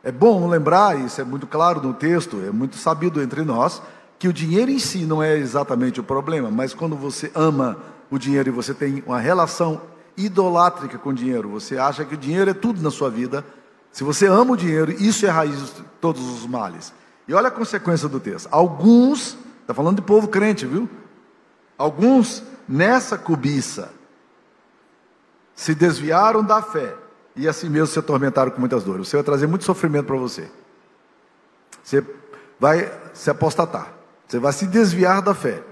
É 0.03 0.11
bom 0.11 0.47
lembrar, 0.49 0.99
isso 0.99 1.21
é 1.21 1.23
muito 1.23 1.45
claro 1.45 1.81
no 1.81 1.93
texto, 1.93 2.41
é 2.45 2.51
muito 2.51 2.75
sabido 2.75 3.21
entre 3.21 3.43
nós, 3.43 3.81
que 4.17 4.27
o 4.27 4.33
dinheiro 4.33 4.71
em 4.71 4.79
si 4.79 5.05
não 5.05 5.21
é 5.21 5.37
exatamente 5.37 5.99
o 5.99 6.03
problema, 6.03 6.49
mas 6.49 6.73
quando 6.73 6.95
você 6.95 7.31
ama 7.35 7.77
o 8.09 8.17
dinheiro 8.17 8.49
e 8.49 8.51
você 8.51 8.73
tem 8.73 9.03
uma 9.05 9.19
relação 9.19 9.81
idolátrica 10.17 10.97
com 10.97 11.09
o 11.09 11.13
dinheiro, 11.13 11.49
você 11.49 11.77
acha 11.77 12.03
que 12.03 12.15
o 12.15 12.17
dinheiro 12.17 12.49
é 12.49 12.53
tudo 12.53 12.81
na 12.81 12.91
sua 12.91 13.09
vida, 13.09 13.45
se 13.91 14.03
você 14.03 14.25
ama 14.27 14.53
o 14.53 14.57
dinheiro, 14.57 14.91
isso 14.91 15.25
é 15.25 15.29
a 15.29 15.33
raiz 15.33 15.57
de 15.57 15.83
todos 15.99 16.21
os 16.21 16.47
males. 16.47 16.93
E 17.27 17.33
olha 17.33 17.49
a 17.49 17.51
consequência 17.51 18.07
do 18.07 18.19
texto. 18.19 18.47
Alguns, 18.51 19.37
está 19.71 19.73
falando 19.73 19.97
de 19.97 20.01
povo 20.01 20.27
crente, 20.27 20.65
viu? 20.65 20.89
Alguns 21.77 22.43
nessa 22.67 23.17
cobiça 23.17 23.91
se 25.55 25.73
desviaram 25.73 26.43
da 26.43 26.61
fé 26.61 26.95
e 27.35 27.47
assim 27.47 27.69
mesmo 27.69 27.87
se 27.87 27.99
atormentaram 27.99 28.51
com 28.51 28.59
muitas 28.59 28.83
dores. 28.83 29.07
Você 29.07 29.17
vai 29.17 29.23
trazer 29.23 29.47
muito 29.47 29.65
sofrimento 29.65 30.05
para 30.05 30.17
você. 30.17 30.49
Você 31.83 32.05
vai 32.59 32.91
se 33.13 33.29
apostatar. 33.29 33.93
Você 34.27 34.39
vai 34.39 34.53
se 34.53 34.67
desviar 34.67 35.21
da 35.21 35.33
fé. 35.33 35.63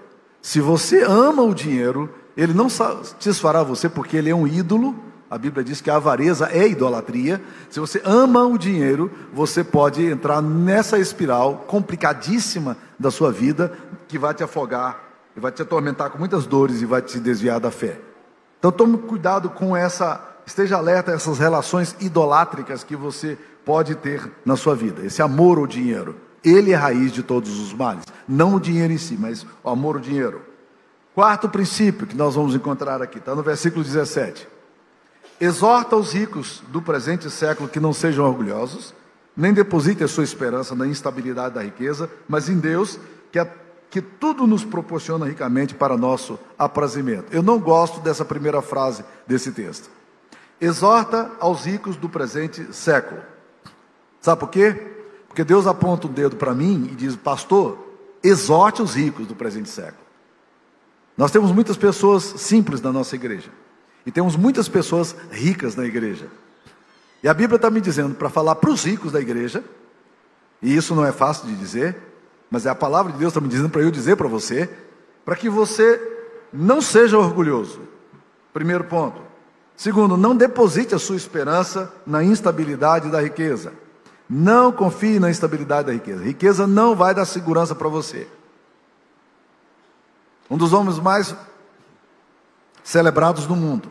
Se 0.41 0.59
você 0.59 1.03
ama 1.03 1.43
o 1.43 1.53
dinheiro, 1.53 2.09
ele 2.35 2.53
não 2.53 2.69
satisfará 2.69 3.61
você 3.63 3.89
porque 3.89 4.17
ele 4.17 4.29
é 4.29 4.35
um 4.35 4.47
ídolo. 4.47 4.95
A 5.29 5.37
Bíblia 5.37 5.63
diz 5.63 5.79
que 5.79 5.89
a 5.89 5.97
avareza 5.97 6.49
é 6.51 6.67
idolatria. 6.67 7.41
Se 7.69 7.79
você 7.79 8.01
ama 8.03 8.43
o 8.45 8.57
dinheiro, 8.57 9.11
você 9.31 9.63
pode 9.63 10.03
entrar 10.05 10.41
nessa 10.41 10.97
espiral 10.97 11.65
complicadíssima 11.67 12.75
da 12.97 13.11
sua 13.11 13.31
vida 13.31 13.71
que 14.07 14.17
vai 14.17 14.33
te 14.33 14.43
afogar, 14.43 14.99
e 15.37 15.39
vai 15.39 15.51
te 15.51 15.61
atormentar 15.61 16.09
com 16.09 16.17
muitas 16.17 16.47
dores 16.47 16.81
e 16.81 16.85
vai 16.85 17.01
te 17.01 17.19
desviar 17.19 17.59
da 17.59 17.69
fé. 17.69 17.99
Então 18.57 18.71
tome 18.71 18.97
cuidado 18.97 19.49
com 19.49 19.77
essa 19.77 20.29
Esteja 20.49 20.77
alerta 20.77 21.11
a 21.11 21.13
essas 21.13 21.37
relações 21.37 21.95
idolátricas 21.99 22.83
que 22.83 22.95
você 22.95 23.37
pode 23.63 23.93
ter 23.93 24.31
na 24.43 24.55
sua 24.55 24.75
vida. 24.75 25.05
Esse 25.05 25.21
amor 25.21 25.59
ao 25.59 25.67
dinheiro. 25.67 26.15
Ele 26.43 26.71
é 26.71 26.75
a 26.75 26.79
raiz 26.79 27.11
de 27.11 27.21
todos 27.21 27.59
os 27.59 27.71
males. 27.71 28.03
Não 28.27 28.55
o 28.55 28.59
dinheiro 28.59 28.91
em 28.91 28.97
si, 28.97 29.15
mas 29.15 29.45
o 29.63 29.69
amor 29.69 29.97
ao 29.97 30.01
dinheiro. 30.01 30.41
Quarto 31.13 31.47
princípio 31.47 32.07
que 32.07 32.17
nós 32.17 32.33
vamos 32.33 32.55
encontrar 32.55 32.99
aqui, 32.99 33.19
está 33.19 33.35
no 33.35 33.43
versículo 33.43 33.83
17. 33.83 34.47
Exorta 35.39 35.95
os 35.95 36.13
ricos 36.13 36.61
do 36.67 36.81
presente 36.81 37.29
século 37.29 37.69
que 37.69 37.79
não 37.79 37.93
sejam 37.93 38.25
orgulhosos, 38.25 38.93
nem 39.35 39.53
depositem 39.53 40.05
a 40.05 40.07
sua 40.07 40.23
esperança 40.23 40.75
na 40.75 40.85
instabilidade 40.85 41.55
da 41.55 41.63
riqueza, 41.63 42.09
mas 42.27 42.49
em 42.49 42.59
Deus, 42.59 42.99
que, 43.31 43.39
a, 43.39 43.47
que 43.89 44.01
tudo 44.01 44.45
nos 44.45 44.65
proporciona 44.65 45.25
ricamente 45.25 45.73
para 45.73 45.97
nosso 45.97 46.37
aprazimento. 46.57 47.27
Eu 47.31 47.41
não 47.41 47.57
gosto 47.57 48.01
dessa 48.01 48.25
primeira 48.25 48.61
frase 48.61 49.03
desse 49.25 49.51
texto 49.51 49.89
exorta 50.59 51.31
aos 51.39 51.65
ricos 51.65 51.95
do 51.95 52.09
presente 52.09 52.73
século. 52.73 53.21
Sabe 54.21 54.39
por 54.39 54.49
quê? 54.49 54.73
Porque 55.27 55.43
Deus 55.43 55.65
aponta 55.67 56.07
um 56.07 56.11
dedo 56.11 56.35
para 56.35 56.53
mim 56.53 56.89
e 56.91 56.95
diz: 56.95 57.15
Pastor, 57.15 57.77
exorte 58.21 58.81
os 58.81 58.95
ricos 58.95 59.25
do 59.25 59.35
presente 59.35 59.69
século. 59.69 60.03
Nós 61.17 61.31
temos 61.31 61.51
muitas 61.51 61.77
pessoas 61.77 62.23
simples 62.23 62.81
na 62.81 62.91
nossa 62.91 63.15
igreja. 63.15 63.49
E 64.05 64.11
temos 64.11 64.35
muitas 64.35 64.67
pessoas 64.67 65.15
ricas 65.31 65.75
na 65.75 65.85
igreja. 65.85 66.27
E 67.21 67.27
a 67.27 67.33
Bíblia 67.33 67.57
está 67.57 67.69
me 67.69 67.81
dizendo 67.81 68.15
para 68.15 68.29
falar 68.29 68.55
para 68.55 68.69
os 68.69 68.83
ricos 68.83 69.11
da 69.11 69.19
igreja, 69.19 69.63
e 70.61 70.75
isso 70.75 70.95
não 70.95 71.05
é 71.05 71.11
fácil 71.11 71.47
de 71.47 71.55
dizer, 71.55 71.97
mas 72.49 72.65
é 72.65 72.69
a 72.69 72.75
palavra 72.75 73.11
de 73.11 73.17
Deus 73.17 73.31
está 73.31 73.41
me 73.41 73.47
dizendo 73.47 73.69
para 73.69 73.81
eu 73.81 73.91
dizer 73.91 74.15
para 74.15 74.27
você, 74.27 74.69
para 75.23 75.35
que 75.35 75.49
você 75.49 75.99
não 76.51 76.81
seja 76.81 77.17
orgulhoso. 77.17 77.81
Primeiro 78.53 78.85
ponto. 78.85 79.21
Segundo, 79.75 80.17
não 80.17 80.35
deposite 80.35 80.95
a 80.95 80.99
sua 80.99 81.15
esperança 81.15 81.93
na 82.05 82.23
instabilidade 82.23 83.09
da 83.09 83.21
riqueza. 83.21 83.73
Não 84.29 84.71
confie 84.71 85.19
na 85.19 85.29
instabilidade 85.29 85.87
da 85.87 85.93
riqueza. 85.93 86.23
Riqueza 86.23 86.67
não 86.67 86.95
vai 86.95 87.13
dar 87.13 87.25
segurança 87.25 87.73
para 87.73 87.87
você. 87.87 88.27
Um 90.49 90.57
dos 90.57 90.73
homens 90.73 90.99
mais 90.99 91.35
celebrados 92.89 93.45
no 93.45 93.55
mundo. 93.55 93.87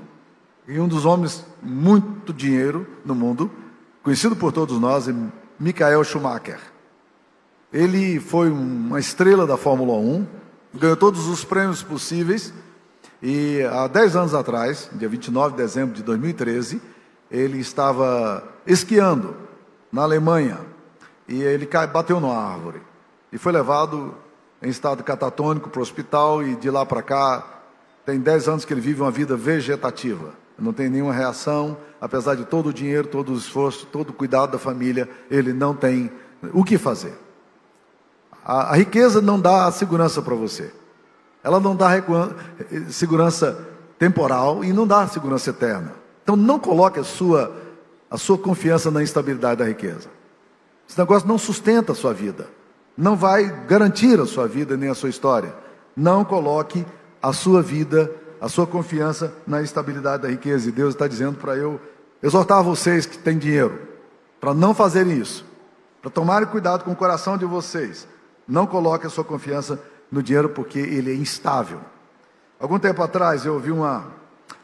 E 0.67 0.81
um 0.81 0.89
dos 0.89 1.05
homens 1.05 1.47
muito 1.63 2.33
dinheiro 2.33 2.85
no 3.05 3.15
mundo, 3.15 3.49
conhecido 4.03 4.35
por 4.35 4.51
todos 4.51 4.81
nós, 4.81 5.09
é 5.09 5.15
Michael 5.57 6.03
Schumacher. 6.03 6.59
Ele 7.73 8.19
foi 8.19 8.51
uma 8.51 8.99
estrela 8.99 9.47
da 9.47 9.57
Fórmula 9.57 9.93
1, 9.93 10.27
ganhou 10.75 10.97
todos 10.97 11.29
os 11.29 11.45
prêmios 11.45 11.81
possíveis. 11.81 12.53
E 13.23 13.63
há 13.71 13.87
10 13.87 14.17
anos 14.17 14.35
atrás, 14.35 14.91
dia 14.93 15.09
29 15.09 15.53
de 15.53 15.63
dezembro 15.63 15.95
de 15.95 16.03
2013, 16.03 16.83
ele 17.31 17.61
estava 17.61 18.43
esquiando 18.67 19.37
na 19.93 20.03
Alemanha. 20.03 20.59
E 21.29 21.41
ele 21.41 21.69
bateu 21.93 22.19
numa 22.19 22.37
árvore 22.37 22.83
e 23.33 23.39
foi 23.39 23.53
levado 23.53 24.17
em 24.61 24.69
estado 24.69 25.05
catatônico 25.05 25.71
para 25.71 25.79
o 25.79 25.83
hospital 25.83 26.43
e 26.43 26.57
de 26.57 26.69
lá 26.69 26.85
para 26.85 27.01
cá 27.01 27.58
tem 28.09 28.19
10 28.19 28.49
anos 28.49 28.65
que 28.65 28.73
ele 28.73 28.81
vive 28.81 29.03
uma 29.03 29.11
vida 29.11 29.37
vegetativa. 29.37 30.33
Não 30.59 30.73
tem 30.73 30.89
nenhuma 30.89 31.13
reação, 31.13 31.77
apesar 32.01 32.37
de 32.37 32.47
todo 32.47 32.71
o 32.71 32.73
dinheiro, 32.73 33.07
todo 33.07 33.35
o 33.35 33.37
esforço, 33.37 33.85
todo 33.85 34.09
o 34.09 34.13
cuidado 34.15 34.53
da 34.53 34.59
família, 34.59 35.07
ele 35.31 35.53
não 35.53 35.75
tem 35.75 36.11
o 36.55 36.65
que 36.65 36.79
fazer. 36.79 37.13
A, 38.43 38.73
a 38.73 38.77
riqueza 38.77 39.21
não 39.21 39.39
dá 39.39 39.71
segurança 39.71 40.23
para 40.23 40.35
você. 40.35 40.73
Ela 41.45 41.61
não 41.61 41.77
dá 41.77 41.91
segurança 42.89 43.69
temporal 43.99 44.65
e 44.65 44.73
não 44.73 44.87
dá 44.87 45.07
segurança 45.07 45.51
eterna. 45.51 45.93
Então 46.23 46.35
não 46.35 46.59
coloque 46.59 46.99
a 46.99 47.05
sua, 47.05 47.55
a 48.11 48.17
sua 48.17 48.39
confiança 48.39 48.91
na 48.91 49.03
instabilidade 49.03 49.59
da 49.59 49.67
riqueza. 49.67 50.09
Esse 50.89 50.99
negócio 50.99 51.29
não 51.29 51.37
sustenta 51.37 51.93
a 51.93 51.95
sua 51.95 52.15
vida. 52.15 52.47
Não 52.97 53.15
vai 53.15 53.67
garantir 53.67 54.19
a 54.19 54.25
sua 54.25 54.49
vida 54.49 54.79
nem 54.79 54.89
a 54.89 54.95
sua 54.95 55.11
história. 55.11 55.55
Não 55.95 56.25
coloque 56.25 56.87
a 57.23 57.33
sua 57.33 57.63
vida, 57.63 58.11
a 58.41 58.49
sua 58.49 58.67
confiança 58.67 59.33
na 59.47 59.63
estabilidade 59.63 60.23
da 60.23 60.29
riqueza. 60.29 60.69
E 60.69 60.73
Deus 60.73 60.95
está 60.95 61.07
dizendo 61.07 61.39
para 61.39 61.57
eu 61.57 61.81
exortar 62.23 62.63
vocês 62.63 63.07
que 63.07 63.19
têm 63.19 63.39
dinheiro, 63.39 63.79
para 64.41 64.55
não 64.55 64.75
fazerem 64.75 65.19
isso, 65.19 65.45
para 66.01 66.11
tomarem 66.11 66.49
cuidado 66.49 66.85
com 66.85 66.93
o 66.93 66.97
coração 66.97 67.37
de 67.37 67.45
vocês. 67.45 68.07
Não 68.47 68.67
coloque 68.67 69.07
a 69.07 69.11
sua 69.11 69.25
confiança 69.25 69.81
no 70.11 70.23
dinheiro 70.23 70.49
porque 70.49 70.79
ele 70.79 71.13
é 71.13 71.15
instável. 71.15 71.81
Algum 72.59 72.79
tempo 72.79 73.03
atrás 73.03 73.45
eu 73.45 73.55
ouvi 73.55 73.71
uma, 73.71 74.07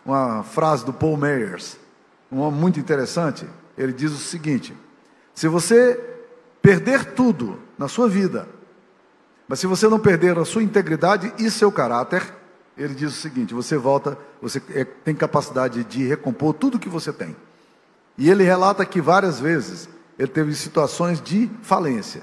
uma 0.04 0.42
frase 0.42 0.84
do 0.84 0.92
Paul 0.92 1.16
Meyers, 1.16 1.76
um 2.30 2.40
homem 2.40 2.60
muito 2.60 2.80
interessante. 2.80 3.46
Ele 3.76 3.92
diz 3.92 4.12
o 4.12 4.16
seguinte: 4.16 4.74
se 5.34 5.46
você 5.48 6.00
perder 6.62 7.12
tudo 7.12 7.58
na 7.76 7.88
sua 7.88 8.08
vida, 8.08 8.48
mas 9.46 9.60
se 9.60 9.66
você 9.66 9.88
não 9.88 9.98
perder 9.98 10.38
a 10.38 10.44
sua 10.44 10.62
integridade 10.62 11.32
e 11.38 11.50
seu 11.50 11.70
caráter, 11.70 12.22
ele 12.76 12.94
diz 12.94 13.12
o 13.12 13.20
seguinte: 13.20 13.54
você 13.54 13.76
volta, 13.76 14.18
você 14.40 14.62
é, 14.70 14.84
tem 14.84 15.14
capacidade 15.14 15.84
de 15.84 16.04
recompor 16.04 16.54
tudo 16.54 16.78
que 16.78 16.88
você 16.88 17.12
tem. 17.12 17.36
E 18.16 18.30
ele 18.30 18.44
relata 18.44 18.84
que 18.84 19.00
várias 19.00 19.40
vezes 19.40 19.88
ele 20.18 20.28
teve 20.28 20.54
situações 20.54 21.20
de 21.20 21.50
falência. 21.62 22.22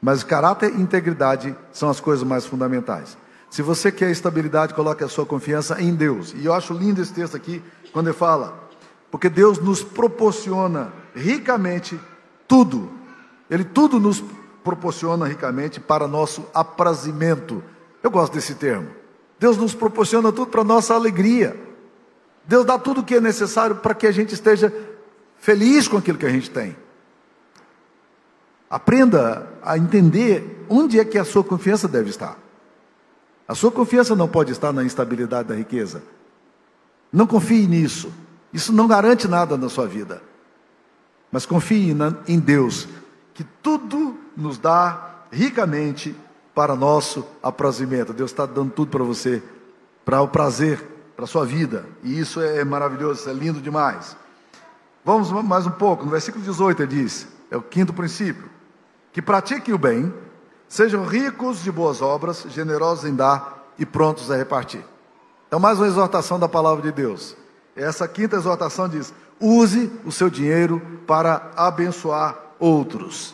Mas 0.00 0.22
caráter 0.22 0.72
e 0.72 0.80
integridade 0.80 1.56
são 1.72 1.88
as 1.88 2.00
coisas 2.00 2.26
mais 2.26 2.46
fundamentais. 2.46 3.16
Se 3.50 3.62
você 3.62 3.90
quer 3.90 4.10
estabilidade, 4.10 4.74
coloque 4.74 5.02
a 5.02 5.08
sua 5.08 5.24
confiança 5.24 5.80
em 5.80 5.94
Deus. 5.94 6.34
E 6.34 6.44
eu 6.44 6.52
acho 6.52 6.74
lindo 6.74 7.00
esse 7.00 7.12
texto 7.12 7.36
aqui, 7.36 7.62
quando 7.92 8.08
ele 8.08 8.16
fala, 8.16 8.68
porque 9.10 9.28
Deus 9.28 9.58
nos 9.58 9.82
proporciona 9.82 10.92
ricamente 11.14 11.98
tudo. 12.46 12.90
Ele 13.48 13.64
tudo 13.64 13.98
nos 13.98 14.22
proporciona 14.62 15.26
ricamente 15.26 15.80
para 15.80 16.06
nosso 16.06 16.44
aprazimento. 16.52 17.62
Eu 18.02 18.10
gosto 18.10 18.34
desse 18.34 18.54
termo. 18.54 18.97
Deus 19.38 19.56
nos 19.56 19.74
proporciona 19.74 20.32
tudo 20.32 20.50
para 20.50 20.64
nossa 20.64 20.94
alegria. 20.94 21.58
Deus 22.44 22.64
dá 22.64 22.78
tudo 22.78 23.00
o 23.00 23.04
que 23.04 23.14
é 23.14 23.20
necessário 23.20 23.76
para 23.76 23.94
que 23.94 24.06
a 24.06 24.10
gente 24.10 24.34
esteja 24.34 24.72
feliz 25.38 25.86
com 25.86 25.96
aquilo 25.96 26.18
que 26.18 26.26
a 26.26 26.30
gente 26.30 26.50
tem. 26.50 26.76
Aprenda 28.68 29.48
a 29.62 29.78
entender 29.78 30.66
onde 30.68 30.98
é 30.98 31.04
que 31.04 31.18
a 31.18 31.24
sua 31.24 31.44
confiança 31.44 31.86
deve 31.86 32.10
estar. 32.10 32.36
A 33.46 33.54
sua 33.54 33.70
confiança 33.70 34.14
não 34.14 34.28
pode 34.28 34.52
estar 34.52 34.72
na 34.72 34.84
instabilidade 34.84 35.48
da 35.48 35.54
riqueza. 35.54 36.02
Não 37.12 37.26
confie 37.26 37.66
nisso. 37.66 38.12
Isso 38.52 38.72
não 38.72 38.86
garante 38.86 39.26
nada 39.26 39.56
na 39.56 39.68
sua 39.68 39.86
vida. 39.86 40.22
Mas 41.30 41.46
confie 41.46 41.94
em 42.26 42.38
Deus, 42.38 42.88
que 43.32 43.44
tudo 43.62 44.18
nos 44.36 44.58
dá 44.58 45.22
ricamente 45.30 46.14
para 46.58 46.74
nosso 46.74 47.24
aprazimento. 47.40 48.12
Deus 48.12 48.32
está 48.32 48.44
dando 48.44 48.72
tudo 48.72 48.90
para 48.90 49.04
você, 49.04 49.40
para 50.04 50.20
o 50.20 50.26
prazer 50.26 50.84
para 51.14 51.24
a 51.24 51.28
sua 51.28 51.46
vida. 51.46 51.86
E 52.02 52.18
isso 52.18 52.40
é 52.40 52.64
maravilhoso, 52.64 53.20
isso 53.20 53.30
é 53.30 53.32
lindo 53.32 53.60
demais. 53.60 54.16
Vamos 55.04 55.30
mais 55.30 55.68
um 55.68 55.70
pouco, 55.70 56.04
no 56.04 56.10
versículo 56.10 56.42
18 56.42 56.82
ele 56.82 57.02
diz: 57.02 57.28
é 57.48 57.56
o 57.56 57.62
quinto 57.62 57.92
princípio. 57.92 58.50
Que 59.12 59.22
pratiquem 59.22 59.72
o 59.72 59.78
bem, 59.78 60.12
sejam 60.68 61.04
ricos 61.04 61.62
de 61.62 61.70
boas 61.70 62.02
obras, 62.02 62.44
generosos 62.48 63.04
em 63.04 63.14
dar 63.14 63.64
e 63.78 63.86
prontos 63.86 64.28
a 64.28 64.36
repartir. 64.36 64.84
Então, 65.46 65.60
mais 65.60 65.78
uma 65.78 65.86
exortação 65.86 66.40
da 66.40 66.48
palavra 66.48 66.82
de 66.82 66.90
Deus. 66.90 67.36
Essa 67.76 68.08
quinta 68.08 68.34
exortação 68.34 68.88
diz: 68.88 69.14
use 69.38 69.92
o 70.04 70.10
seu 70.10 70.28
dinheiro 70.28 70.82
para 71.06 71.52
abençoar 71.56 72.36
outros. 72.58 73.32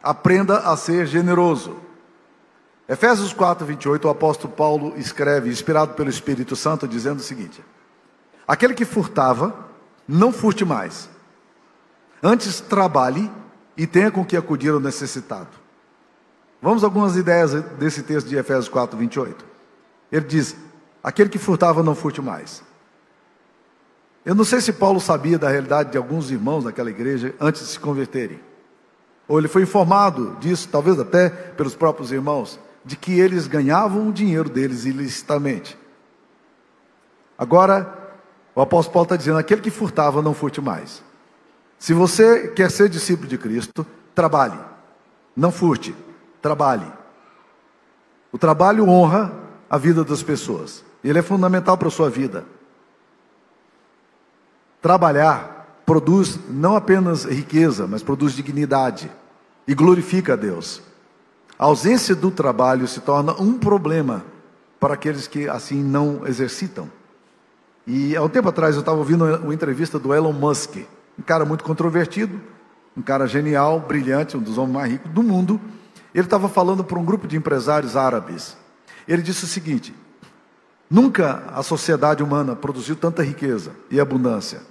Aprenda 0.00 0.58
a 0.58 0.76
ser 0.76 1.08
generoso. 1.08 1.90
Efésios 2.88 3.32
4, 3.32 3.64
28, 3.64 4.06
o 4.06 4.10
apóstolo 4.10 4.52
Paulo 4.52 4.94
escreve, 4.96 5.48
inspirado 5.48 5.94
pelo 5.94 6.10
Espírito 6.10 6.56
Santo, 6.56 6.88
dizendo 6.88 7.20
o 7.20 7.22
seguinte: 7.22 7.62
Aquele 8.46 8.74
que 8.74 8.84
furtava, 8.84 9.54
não 10.06 10.32
furte 10.32 10.64
mais. 10.64 11.08
Antes 12.22 12.60
trabalhe 12.60 13.30
e 13.76 13.86
tenha 13.86 14.10
com 14.10 14.24
que 14.24 14.36
acudir 14.36 14.70
ao 14.70 14.80
necessitado. 14.80 15.48
Vamos 16.60 16.84
algumas 16.84 17.16
ideias 17.16 17.52
desse 17.78 18.02
texto 18.02 18.28
de 18.28 18.36
Efésios 18.36 18.68
4, 18.68 18.96
28. 18.98 19.44
Ele 20.10 20.26
diz: 20.26 20.56
Aquele 21.02 21.30
que 21.30 21.38
furtava, 21.38 21.82
não 21.82 21.94
furte 21.94 22.20
mais. 22.20 22.62
Eu 24.24 24.34
não 24.34 24.44
sei 24.44 24.60
se 24.60 24.72
Paulo 24.72 25.00
sabia 25.00 25.38
da 25.38 25.48
realidade 25.48 25.90
de 25.90 25.98
alguns 25.98 26.30
irmãos 26.30 26.62
daquela 26.62 26.90
igreja 26.90 27.34
antes 27.40 27.62
de 27.62 27.68
se 27.68 27.80
converterem. 27.80 28.40
Ou 29.26 29.38
ele 29.38 29.48
foi 29.48 29.62
informado 29.62 30.36
disso, 30.38 30.68
talvez 30.70 30.98
até 31.00 31.28
pelos 31.28 31.74
próprios 31.74 32.12
irmãos, 32.12 32.60
de 32.84 32.96
que 32.96 33.18
eles 33.18 33.46
ganhavam 33.46 34.08
o 34.08 34.12
dinheiro 34.12 34.48
deles 34.48 34.84
ilicitamente. 34.84 35.78
Agora, 37.38 38.14
o 38.54 38.60
apóstolo 38.60 38.92
Paulo 38.92 39.06
está 39.06 39.16
dizendo: 39.16 39.38
aquele 39.38 39.60
que 39.60 39.70
furtava, 39.70 40.22
não 40.22 40.34
furte 40.34 40.60
mais. 40.60 41.02
Se 41.78 41.92
você 41.92 42.48
quer 42.48 42.70
ser 42.70 42.88
discípulo 42.88 43.28
de 43.28 43.38
Cristo, 43.38 43.86
trabalhe. 44.14 44.58
Não 45.36 45.50
furte, 45.50 45.94
trabalhe. 46.40 46.86
O 48.30 48.38
trabalho 48.38 48.88
honra 48.88 49.32
a 49.68 49.78
vida 49.78 50.04
das 50.04 50.22
pessoas. 50.22 50.84
Ele 51.02 51.18
é 51.18 51.22
fundamental 51.22 51.76
para 51.76 51.88
a 51.88 51.90
sua 51.90 52.08
vida. 52.08 52.44
Trabalhar 54.80 55.82
produz 55.84 56.38
não 56.48 56.76
apenas 56.76 57.24
riqueza, 57.24 57.86
mas 57.86 58.02
produz 58.02 58.32
dignidade 58.32 59.10
e 59.66 59.74
glorifica 59.74 60.34
a 60.34 60.36
Deus. 60.36 60.82
A 61.62 61.66
ausência 61.66 62.12
do 62.16 62.28
trabalho 62.28 62.88
se 62.88 62.98
torna 62.98 63.40
um 63.40 63.56
problema 63.56 64.24
para 64.80 64.94
aqueles 64.94 65.28
que 65.28 65.48
assim 65.48 65.80
não 65.80 66.26
exercitam. 66.26 66.90
E 67.86 68.16
há 68.16 68.22
um 68.24 68.28
tempo 68.28 68.48
atrás 68.48 68.74
eu 68.74 68.80
estava 68.80 68.98
ouvindo 68.98 69.24
uma 69.36 69.54
entrevista 69.54 69.96
do 69.96 70.12
Elon 70.12 70.32
Musk, 70.32 70.78
um 71.16 71.22
cara 71.22 71.44
muito 71.44 71.62
controvertido, 71.62 72.40
um 72.96 73.00
cara 73.00 73.28
genial, 73.28 73.78
brilhante, 73.78 74.36
um 74.36 74.40
dos 74.40 74.58
homens 74.58 74.74
mais 74.74 74.90
ricos 74.90 75.12
do 75.12 75.22
mundo. 75.22 75.60
Ele 76.12 76.24
estava 76.26 76.48
falando 76.48 76.82
para 76.82 76.98
um 76.98 77.04
grupo 77.04 77.28
de 77.28 77.36
empresários 77.36 77.96
árabes. 77.96 78.56
Ele 79.06 79.22
disse 79.22 79.44
o 79.44 79.46
seguinte: 79.46 79.94
Nunca 80.90 81.44
a 81.54 81.62
sociedade 81.62 82.24
humana 82.24 82.56
produziu 82.56 82.96
tanta 82.96 83.22
riqueza 83.22 83.70
e 83.88 84.00
abundância. 84.00 84.62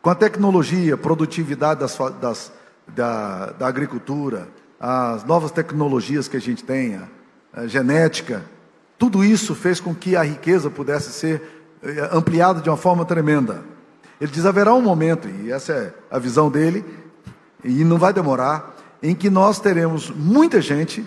Com 0.00 0.10
a 0.10 0.14
tecnologia, 0.14 0.96
produtividade 0.96 1.80
das, 1.80 1.98
das, 2.20 2.52
da, 2.86 3.46
da 3.46 3.66
agricultura, 3.66 4.46
as 4.80 5.24
novas 5.24 5.50
tecnologias 5.50 6.26
que 6.26 6.38
a 6.38 6.40
gente 6.40 6.64
tem, 6.64 6.98
a 7.52 7.66
genética, 7.66 8.42
tudo 8.98 9.22
isso 9.22 9.54
fez 9.54 9.78
com 9.78 9.94
que 9.94 10.16
a 10.16 10.22
riqueza 10.22 10.70
pudesse 10.70 11.12
ser 11.12 11.42
eh, 11.82 12.08
ampliada 12.10 12.60
de 12.60 12.70
uma 12.70 12.76
forma 12.76 13.04
tremenda. 13.04 13.62
Ele 14.20 14.30
diz: 14.30 14.46
haverá 14.46 14.72
um 14.72 14.80
momento, 14.80 15.28
e 15.28 15.52
essa 15.52 15.72
é 15.72 15.94
a 16.10 16.18
visão 16.18 16.50
dele, 16.50 16.84
e 17.62 17.84
não 17.84 17.98
vai 17.98 18.12
demorar, 18.12 18.76
em 19.02 19.14
que 19.14 19.28
nós 19.28 19.58
teremos 19.58 20.10
muita 20.10 20.60
gente, 20.60 21.06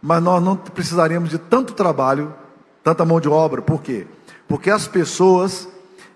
mas 0.00 0.22
nós 0.22 0.42
não 0.42 0.56
precisaríamos 0.56 1.30
de 1.30 1.38
tanto 1.38 1.74
trabalho, 1.74 2.32
tanta 2.82 3.04
mão 3.04 3.20
de 3.20 3.28
obra. 3.28 3.60
Por 3.60 3.82
quê? 3.82 4.06
Porque 4.48 4.70
as 4.70 4.86
pessoas, 4.88 5.68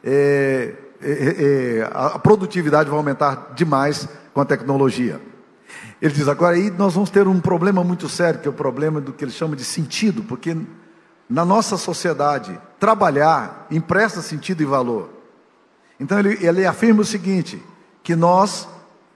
é, 0.02 0.74
é, 1.00 1.10
é, 1.10 1.90
a 1.92 2.18
produtividade 2.18 2.88
vai 2.88 2.98
aumentar 2.98 3.52
demais 3.54 4.08
com 4.32 4.40
a 4.40 4.44
tecnologia. 4.44 5.20
Ele 6.04 6.12
diz: 6.12 6.28
agora 6.28 6.54
aí 6.54 6.70
nós 6.70 6.92
vamos 6.92 7.08
ter 7.08 7.26
um 7.26 7.40
problema 7.40 7.82
muito 7.82 8.10
sério, 8.10 8.38
que 8.38 8.46
é 8.46 8.50
o 8.50 8.54
problema 8.54 9.00
do 9.00 9.10
que 9.10 9.24
ele 9.24 9.32
chama 9.32 9.56
de 9.56 9.64
sentido, 9.64 10.22
porque 10.22 10.54
na 11.26 11.46
nossa 11.46 11.78
sociedade, 11.78 12.60
trabalhar 12.78 13.66
empresta 13.70 14.20
sentido 14.20 14.62
e 14.62 14.66
valor. 14.66 15.08
Então 15.98 16.18
ele, 16.18 16.46
ele 16.46 16.66
afirma 16.66 17.00
o 17.00 17.06
seguinte: 17.06 17.62
que 18.02 18.14
nós 18.14 18.68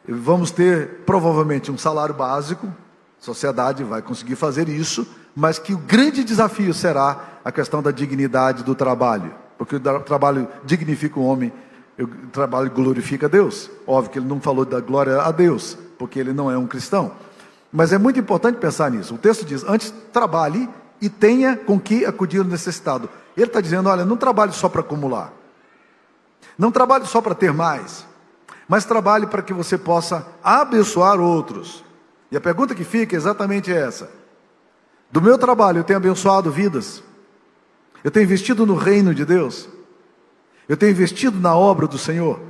vamos 0.09 0.51
ter 0.51 1.03
provavelmente 1.05 1.71
um 1.71 1.77
salário 1.77 2.15
básico, 2.15 2.67
a 2.67 3.23
sociedade 3.23 3.85
vai 3.85 4.01
conseguir 4.01 4.37
fazer 4.37 4.67
isso, 4.67 5.07
mas 5.37 5.59
que 5.59 5.75
o 5.75 5.79
grande 5.79 6.25
desafio 6.25 6.73
será 6.73 7.41
a 7.45 7.53
questão 7.53 7.83
da 7.83 7.91
dignidade 7.91 8.65
do 8.65 8.75
trabalho, 8.75 9.35
porque 9.59 9.77
o 9.77 10.01
trabalho 10.01 10.49
dignifica 10.65 11.21
o 11.21 11.27
homem, 11.27 11.53
o 12.01 12.07
trabalho 12.33 12.71
glorifica 12.71 13.27
a 13.27 13.29
Deus. 13.29 13.71
Óbvio 13.87 14.11
que 14.11 14.19
ele 14.19 14.27
não 14.27 14.41
falou 14.41 14.65
da 14.65 14.81
glória 14.81 15.21
a 15.21 15.31
Deus, 15.31 15.77
porque 15.99 16.19
ele 16.19 16.33
não 16.33 16.51
é 16.51 16.57
um 16.57 16.67
cristão. 16.67 17.13
Mas 17.73 17.93
é 17.93 17.99
muito 17.99 18.19
importante 18.19 18.57
pensar 18.57 18.91
nisso. 18.91 19.15
O 19.15 19.19
texto 19.19 19.45
diz: 19.45 19.65
antes 19.65 19.93
trabalhe 20.13 20.69
e 21.01 21.09
tenha 21.09 21.57
com 21.57 21.79
que 21.79 22.07
acudir 22.07 22.41
o 22.41 22.45
necessitado. 22.45 23.11
Ele 23.37 23.47
está 23.47 23.61
dizendo: 23.61 23.89
olha, 23.89 24.05
não 24.05 24.17
trabalhe 24.17 24.53
só 24.53 24.69
para 24.69 24.81
acumular, 24.81 25.33
não 26.57 26.71
trabalhe 26.71 27.07
só 27.07 27.21
para 27.21 27.35
ter 27.35 27.53
mais, 27.53 28.07
mas 28.67 28.85
trabalhe 28.85 29.27
para 29.27 29.43
que 29.43 29.53
você 29.53 29.77
possa 29.77 30.27
abençoar 30.43 31.21
outros. 31.21 31.85
E 32.31 32.37
a 32.37 32.41
pergunta 32.41 32.75
que 32.75 32.85
fica 32.85 33.15
é 33.15 33.19
exatamente 33.19 33.73
essa: 33.73 34.11
do 35.11 35.21
meu 35.21 35.37
trabalho 35.37 35.79
eu 35.79 35.85
tenho 35.85 35.99
abençoado 35.99 36.51
vidas, 36.51 37.03
eu 38.03 38.11
tenho 38.11 38.25
investido 38.25 38.65
no 38.65 38.77
reino 38.77 39.15
de 39.15 39.27
Deus, 39.27 39.69
eu 40.67 40.77
tenho 40.77 40.93
investido 40.93 41.39
na 41.39 41.55
obra 41.55 41.87
do 41.87 41.99
Senhor, 41.99 42.41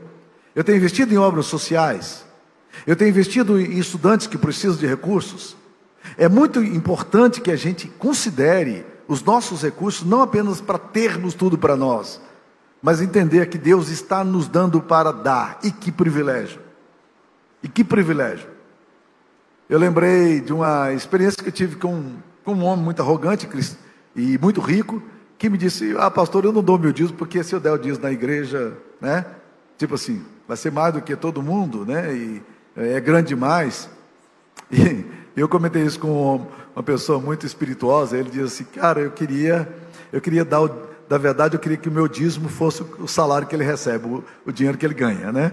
eu 0.54 0.62
tenho 0.62 0.78
investido 0.78 1.12
em 1.12 1.18
obras 1.18 1.46
sociais. 1.46 2.27
Eu 2.88 2.96
tenho 2.96 3.10
investido 3.10 3.60
em 3.60 3.78
estudantes 3.78 4.26
que 4.26 4.38
precisam 4.38 4.78
de 4.78 4.86
recursos. 4.86 5.54
É 6.16 6.26
muito 6.26 6.62
importante 6.62 7.38
que 7.38 7.50
a 7.50 7.56
gente 7.56 7.86
considere 7.86 8.82
os 9.06 9.22
nossos 9.22 9.60
recursos 9.60 10.08
não 10.08 10.22
apenas 10.22 10.58
para 10.58 10.78
termos 10.78 11.34
tudo 11.34 11.58
para 11.58 11.76
nós, 11.76 12.18
mas 12.80 13.02
entender 13.02 13.50
que 13.50 13.58
Deus 13.58 13.90
está 13.90 14.24
nos 14.24 14.48
dando 14.48 14.80
para 14.80 15.12
dar. 15.12 15.58
E 15.62 15.70
que 15.70 15.92
privilégio! 15.92 16.62
E 17.62 17.68
que 17.68 17.84
privilégio! 17.84 18.48
Eu 19.68 19.78
lembrei 19.78 20.40
de 20.40 20.54
uma 20.54 20.90
experiência 20.94 21.42
que 21.42 21.50
eu 21.50 21.52
tive 21.52 21.76
com, 21.76 22.14
com 22.42 22.54
um 22.54 22.64
homem 22.64 22.86
muito 22.86 23.02
arrogante 23.02 23.46
e 24.16 24.38
muito 24.38 24.62
rico, 24.62 25.02
que 25.36 25.50
me 25.50 25.58
disse: 25.58 25.94
Ah, 25.98 26.10
pastor, 26.10 26.46
eu 26.46 26.52
não 26.52 26.62
dou 26.62 26.78
meu 26.78 26.94
dízimo, 26.94 27.18
porque 27.18 27.44
se 27.44 27.54
eu 27.54 27.60
der 27.60 27.72
o 27.72 27.76
dízimo 27.76 28.04
na 28.04 28.12
igreja, 28.12 28.72
né? 28.98 29.26
Tipo 29.76 29.96
assim, 29.96 30.24
vai 30.48 30.56
ser 30.56 30.72
mais 30.72 30.94
do 30.94 31.02
que 31.02 31.14
todo 31.14 31.42
mundo, 31.42 31.84
né? 31.84 32.14
E 32.14 32.42
é, 32.78 32.94
é 32.94 33.00
grande 33.00 33.28
demais. 33.28 33.90
E 35.36 35.40
eu 35.40 35.48
comentei 35.48 35.84
isso 35.84 36.00
com 36.00 36.48
uma 36.74 36.82
pessoa 36.82 37.20
muito 37.20 37.46
espirituosa. 37.46 38.18
Ele 38.18 38.28
disse 38.28 38.42
assim: 38.42 38.64
Cara, 38.64 38.98
eu 38.98 39.12
queria, 39.12 39.72
eu 40.12 40.20
queria 40.20 40.44
dar, 40.44 40.62
o, 40.62 40.68
da 41.08 41.16
verdade, 41.16 41.54
eu 41.54 41.60
queria 41.60 41.76
que 41.76 41.88
o 41.88 41.92
meu 41.92 42.08
dízimo 42.08 42.48
fosse 42.48 42.82
o 42.98 43.06
salário 43.06 43.46
que 43.46 43.54
ele 43.54 43.62
recebe, 43.62 44.04
o, 44.04 44.24
o 44.44 44.50
dinheiro 44.50 44.76
que 44.76 44.84
ele 44.84 44.94
ganha, 44.94 45.30
né? 45.30 45.52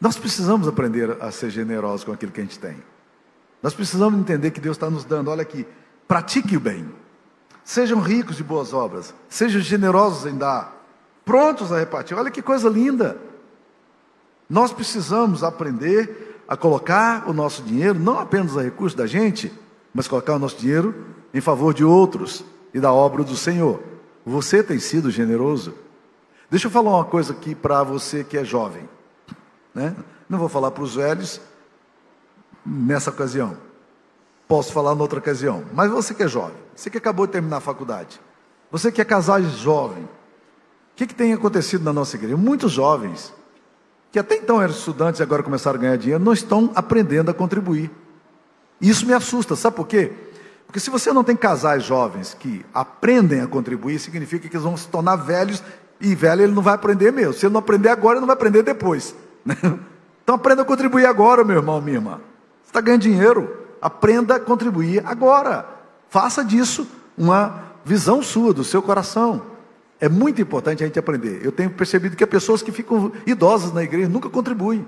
Nós 0.00 0.16
precisamos 0.16 0.66
aprender 0.66 1.18
a 1.20 1.30
ser 1.30 1.50
generosos 1.50 2.02
com 2.02 2.12
aquilo 2.12 2.32
que 2.32 2.40
a 2.40 2.44
gente 2.44 2.58
tem. 2.58 2.76
Nós 3.62 3.74
precisamos 3.74 4.18
entender 4.18 4.50
que 4.52 4.60
Deus 4.60 4.78
está 4.78 4.88
nos 4.88 5.04
dando. 5.04 5.30
Olha 5.30 5.42
aqui, 5.42 5.66
pratique 6.08 6.56
o 6.56 6.60
bem. 6.60 6.88
Sejam 7.62 8.00
ricos 8.00 8.36
de 8.36 8.42
boas 8.42 8.72
obras. 8.72 9.14
Sejam 9.28 9.60
generosos 9.60 10.24
em 10.24 10.38
dar. 10.38 10.82
Prontos 11.26 11.70
a 11.70 11.78
repartir. 11.78 12.16
Olha 12.16 12.30
que 12.30 12.40
coisa 12.40 12.70
linda. 12.70 13.18
Nós 14.52 14.70
precisamos 14.70 15.42
aprender 15.42 16.44
a 16.46 16.58
colocar 16.58 17.26
o 17.26 17.32
nosso 17.32 17.62
dinheiro, 17.62 17.98
não 17.98 18.18
apenas 18.18 18.54
a 18.54 18.60
recurso 18.60 18.94
da 18.94 19.06
gente, 19.06 19.50
mas 19.94 20.06
colocar 20.06 20.34
o 20.34 20.38
nosso 20.38 20.58
dinheiro 20.58 21.06
em 21.32 21.40
favor 21.40 21.72
de 21.72 21.82
outros 21.82 22.44
e 22.74 22.78
da 22.78 22.92
obra 22.92 23.24
do 23.24 23.34
Senhor. 23.34 23.82
Você 24.26 24.62
tem 24.62 24.78
sido 24.78 25.10
generoso? 25.10 25.72
Deixa 26.50 26.66
eu 26.66 26.70
falar 26.70 26.90
uma 26.90 27.04
coisa 27.06 27.32
aqui 27.32 27.54
para 27.54 27.82
você 27.82 28.22
que 28.22 28.36
é 28.36 28.44
jovem. 28.44 28.86
Né? 29.74 29.96
Não 30.28 30.38
vou 30.38 30.50
falar 30.50 30.70
para 30.70 30.82
os 30.82 30.96
velhos 30.96 31.40
nessa 32.62 33.08
ocasião. 33.08 33.56
Posso 34.46 34.70
falar 34.70 34.94
noutra 34.94 35.18
ocasião. 35.18 35.64
Mas 35.72 35.90
você 35.90 36.12
que 36.12 36.24
é 36.24 36.28
jovem, 36.28 36.58
você 36.76 36.90
que 36.90 36.98
acabou 36.98 37.26
de 37.26 37.32
terminar 37.32 37.56
a 37.56 37.60
faculdade, 37.60 38.20
você 38.70 38.92
que 38.92 39.00
é 39.00 39.04
casado 39.06 39.48
jovem, 39.48 40.04
o 40.04 40.08
que, 40.94 41.06
que 41.06 41.14
tem 41.14 41.32
acontecido 41.32 41.82
na 41.82 41.92
nossa 41.94 42.16
igreja? 42.16 42.36
Muitos 42.36 42.70
jovens 42.70 43.32
que 44.12 44.18
até 44.18 44.36
então 44.36 44.60
eram 44.60 44.72
estudantes 44.72 45.18
e 45.18 45.22
agora 45.22 45.42
começaram 45.42 45.78
a 45.78 45.80
ganhar 45.80 45.96
dinheiro, 45.96 46.22
não 46.22 46.34
estão 46.34 46.70
aprendendo 46.74 47.30
a 47.30 47.34
contribuir. 47.34 47.90
Isso 48.78 49.06
me 49.06 49.14
assusta, 49.14 49.56
sabe 49.56 49.74
por 49.74 49.86
quê? 49.86 50.12
Porque 50.66 50.78
se 50.78 50.90
você 50.90 51.12
não 51.12 51.24
tem 51.24 51.34
casais 51.34 51.82
jovens 51.82 52.36
que 52.38 52.64
aprendem 52.74 53.40
a 53.40 53.46
contribuir, 53.46 53.98
significa 53.98 54.48
que 54.48 54.54
eles 54.54 54.64
vão 54.64 54.76
se 54.76 54.86
tornar 54.88 55.16
velhos 55.16 55.62
e 55.98 56.14
velho 56.14 56.42
ele 56.42 56.52
não 56.52 56.62
vai 56.62 56.74
aprender 56.74 57.10
mesmo. 57.10 57.32
Se 57.32 57.46
ele 57.46 57.54
não 57.54 57.60
aprender 57.60 57.88
agora, 57.88 58.14
ele 58.14 58.20
não 58.20 58.26
vai 58.26 58.36
aprender 58.36 58.62
depois. 58.62 59.14
Né? 59.44 59.56
Então 60.22 60.36
aprenda 60.36 60.62
a 60.62 60.64
contribuir 60.64 61.04
agora, 61.04 61.42
meu 61.42 61.56
irmão, 61.56 61.80
minha 61.80 61.96
irmã. 61.96 62.20
Você 62.62 62.68
está 62.68 62.80
ganhando 62.80 63.00
dinheiro, 63.02 63.56
aprenda 63.80 64.36
a 64.36 64.40
contribuir 64.40 65.02
agora. 65.04 65.66
Faça 66.08 66.44
disso 66.44 66.86
uma 67.18 67.64
visão 67.84 68.22
sua, 68.22 68.54
do 68.54 68.62
seu 68.62 68.80
coração. 68.80 69.42
É 70.02 70.08
muito 70.08 70.42
importante 70.42 70.82
a 70.82 70.86
gente 70.86 70.98
aprender. 70.98 71.40
Eu 71.44 71.52
tenho 71.52 71.70
percebido 71.70 72.16
que 72.16 72.24
as 72.24 72.28
pessoas 72.28 72.60
que 72.60 72.72
ficam 72.72 73.12
idosas 73.24 73.72
na 73.72 73.84
igreja 73.84 74.08
nunca 74.08 74.28
contribuem. 74.28 74.84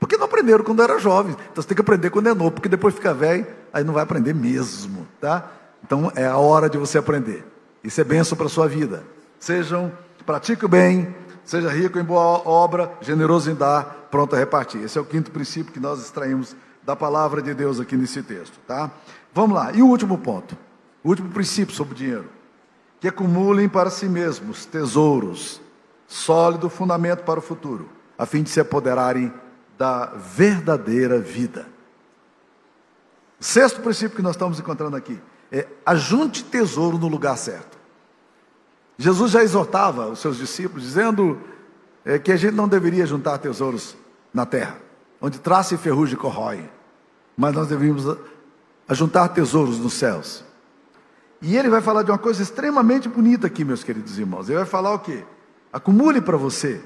Porque 0.00 0.16
não 0.16 0.24
aprenderam 0.24 0.64
quando 0.64 0.82
era 0.82 0.98
jovem. 0.98 1.36
Então 1.52 1.62
você 1.62 1.68
tem 1.68 1.74
que 1.74 1.82
aprender 1.82 2.08
quando 2.08 2.28
é 2.28 2.34
novo, 2.34 2.52
porque 2.52 2.68
depois 2.68 2.94
fica 2.94 3.12
velho, 3.12 3.46
aí 3.70 3.84
não 3.84 3.92
vai 3.92 4.02
aprender 4.02 4.34
mesmo, 4.34 5.06
tá? 5.20 5.52
Então 5.84 6.10
é 6.16 6.26
a 6.26 6.38
hora 6.38 6.70
de 6.70 6.78
você 6.78 6.96
aprender. 6.96 7.46
Isso 7.84 8.00
é 8.00 8.04
benção 8.04 8.34
para 8.34 8.46
a 8.46 8.48
sua 8.48 8.66
vida. 8.66 9.04
Sejam 9.38 9.92
Pratique 10.26 10.64
o 10.64 10.68
bem, 10.68 11.14
seja 11.44 11.70
rico 11.70 12.00
em 12.00 12.02
boa 12.02 12.42
obra, 12.48 12.92
generoso 13.00 13.48
em 13.48 13.54
dar, 13.54 14.08
pronto 14.10 14.34
a 14.34 14.38
repartir. 14.38 14.82
Esse 14.82 14.98
é 14.98 15.00
o 15.00 15.04
quinto 15.04 15.30
princípio 15.30 15.72
que 15.72 15.78
nós 15.78 16.00
extraímos 16.00 16.56
da 16.82 16.96
palavra 16.96 17.40
de 17.40 17.54
Deus 17.54 17.78
aqui 17.78 17.96
nesse 17.96 18.24
texto, 18.24 18.58
tá? 18.66 18.90
Vamos 19.32 19.54
lá. 19.54 19.70
E 19.72 19.82
o 19.82 19.86
último 19.86 20.18
ponto, 20.18 20.58
o 21.04 21.10
último 21.10 21.30
princípio 21.30 21.72
sobre 21.72 21.94
o 21.94 21.96
dinheiro, 21.96 22.35
que 23.06 23.10
acumulem 23.10 23.68
para 23.68 23.88
si 23.88 24.08
mesmos 24.08 24.66
tesouros, 24.66 25.60
sólido 26.08 26.68
fundamento 26.68 27.22
para 27.22 27.38
o 27.38 27.42
futuro, 27.42 27.88
a 28.18 28.26
fim 28.26 28.42
de 28.42 28.50
se 28.50 28.58
apoderarem 28.58 29.32
da 29.78 30.06
verdadeira 30.06 31.20
vida. 31.20 31.68
O 33.38 33.44
sexto 33.44 33.80
princípio 33.80 34.16
que 34.16 34.22
nós 34.22 34.34
estamos 34.34 34.58
encontrando 34.58 34.96
aqui 34.96 35.20
é 35.52 35.68
ajunte 35.84 36.42
tesouro 36.42 36.98
no 36.98 37.06
lugar 37.06 37.38
certo. 37.38 37.78
Jesus 38.98 39.30
já 39.30 39.44
exortava 39.44 40.08
os 40.08 40.18
seus 40.18 40.38
discípulos, 40.38 40.82
dizendo 40.82 41.38
é, 42.04 42.18
que 42.18 42.32
a 42.32 42.36
gente 42.36 42.54
não 42.54 42.66
deveria 42.66 43.06
juntar 43.06 43.38
tesouros 43.38 43.96
na 44.34 44.44
terra, 44.44 44.78
onde 45.20 45.38
traça 45.38 45.76
e 45.76 45.78
ferrugem 45.78 46.16
corroem, 46.16 46.68
mas 47.36 47.54
nós 47.54 47.68
deveríamos 47.68 48.18
juntar 48.90 49.28
tesouros 49.28 49.78
nos 49.78 49.92
céus. 49.92 50.45
E 51.40 51.56
ele 51.56 51.68
vai 51.68 51.80
falar 51.80 52.02
de 52.02 52.10
uma 52.10 52.18
coisa 52.18 52.42
extremamente 52.42 53.08
bonita 53.08 53.46
aqui, 53.46 53.64
meus 53.64 53.84
queridos 53.84 54.18
irmãos. 54.18 54.48
Ele 54.48 54.58
vai 54.58 54.66
falar 54.66 54.94
o 54.94 54.98
quê? 54.98 55.22
Acumule 55.72 56.20
para 56.20 56.36
você 56.36 56.80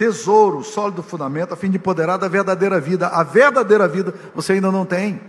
tesouro, 0.00 0.64
sólido 0.64 1.02
fundamento, 1.02 1.52
a 1.52 1.56
fim 1.56 1.70
de 1.70 1.76
empoderar 1.76 2.16
da 2.16 2.26
verdadeira 2.26 2.80
vida. 2.80 3.08
A 3.08 3.22
verdadeira 3.22 3.86
vida 3.86 4.14
você 4.34 4.54
ainda 4.54 4.72
não 4.72 4.86
tem. 4.86 5.20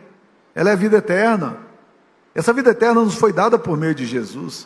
Ela 0.56 0.69
é 0.69 0.73
a 0.73 0.77
vida 0.77 0.95
eterna. 0.95 1.58
Essa 2.34 2.54
vida 2.54 2.69
eterna 2.69 3.01
nos 3.04 3.15
foi 3.15 3.34
dada 3.34 3.60
por 3.60 3.77
meio 3.77 3.93
de 3.93 4.06
Jesus. 4.06 4.65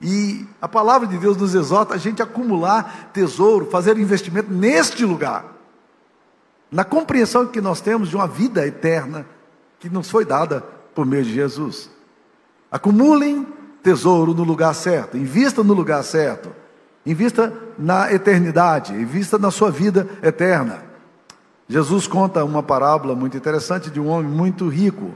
E 0.00 0.46
a 0.58 0.66
palavra 0.66 1.06
de 1.06 1.18
Deus 1.18 1.36
nos 1.36 1.54
exorta 1.54 1.94
a 1.94 1.98
gente 1.98 2.22
a 2.22 2.24
acumular 2.24 3.10
tesouro, 3.12 3.66
fazer 3.66 3.98
investimento 3.98 4.50
neste 4.50 5.04
lugar. 5.04 5.52
Na 6.72 6.82
compreensão 6.82 7.46
que 7.46 7.60
nós 7.60 7.82
temos 7.82 8.08
de 8.08 8.16
uma 8.16 8.26
vida 8.26 8.66
eterna 8.66 9.26
que 9.78 9.90
nos 9.90 10.10
foi 10.10 10.24
dada 10.24 10.62
por 10.94 11.04
meio 11.04 11.24
de 11.24 11.34
Jesus. 11.34 11.90
Acumulem 12.74 13.46
tesouro 13.84 14.34
no 14.34 14.42
lugar 14.42 14.74
certo, 14.74 15.16
invista 15.16 15.62
no 15.62 15.72
lugar 15.72 16.02
certo, 16.02 16.50
invista 17.06 17.52
na 17.78 18.12
eternidade, 18.12 18.92
invista 18.92 19.38
na 19.38 19.52
sua 19.52 19.70
vida 19.70 20.08
eterna. 20.20 20.82
Jesus 21.68 22.08
conta 22.08 22.44
uma 22.44 22.64
parábola 22.64 23.14
muito 23.14 23.36
interessante 23.36 23.92
de 23.92 24.00
um 24.00 24.08
homem 24.08 24.28
muito 24.28 24.68
rico 24.68 25.14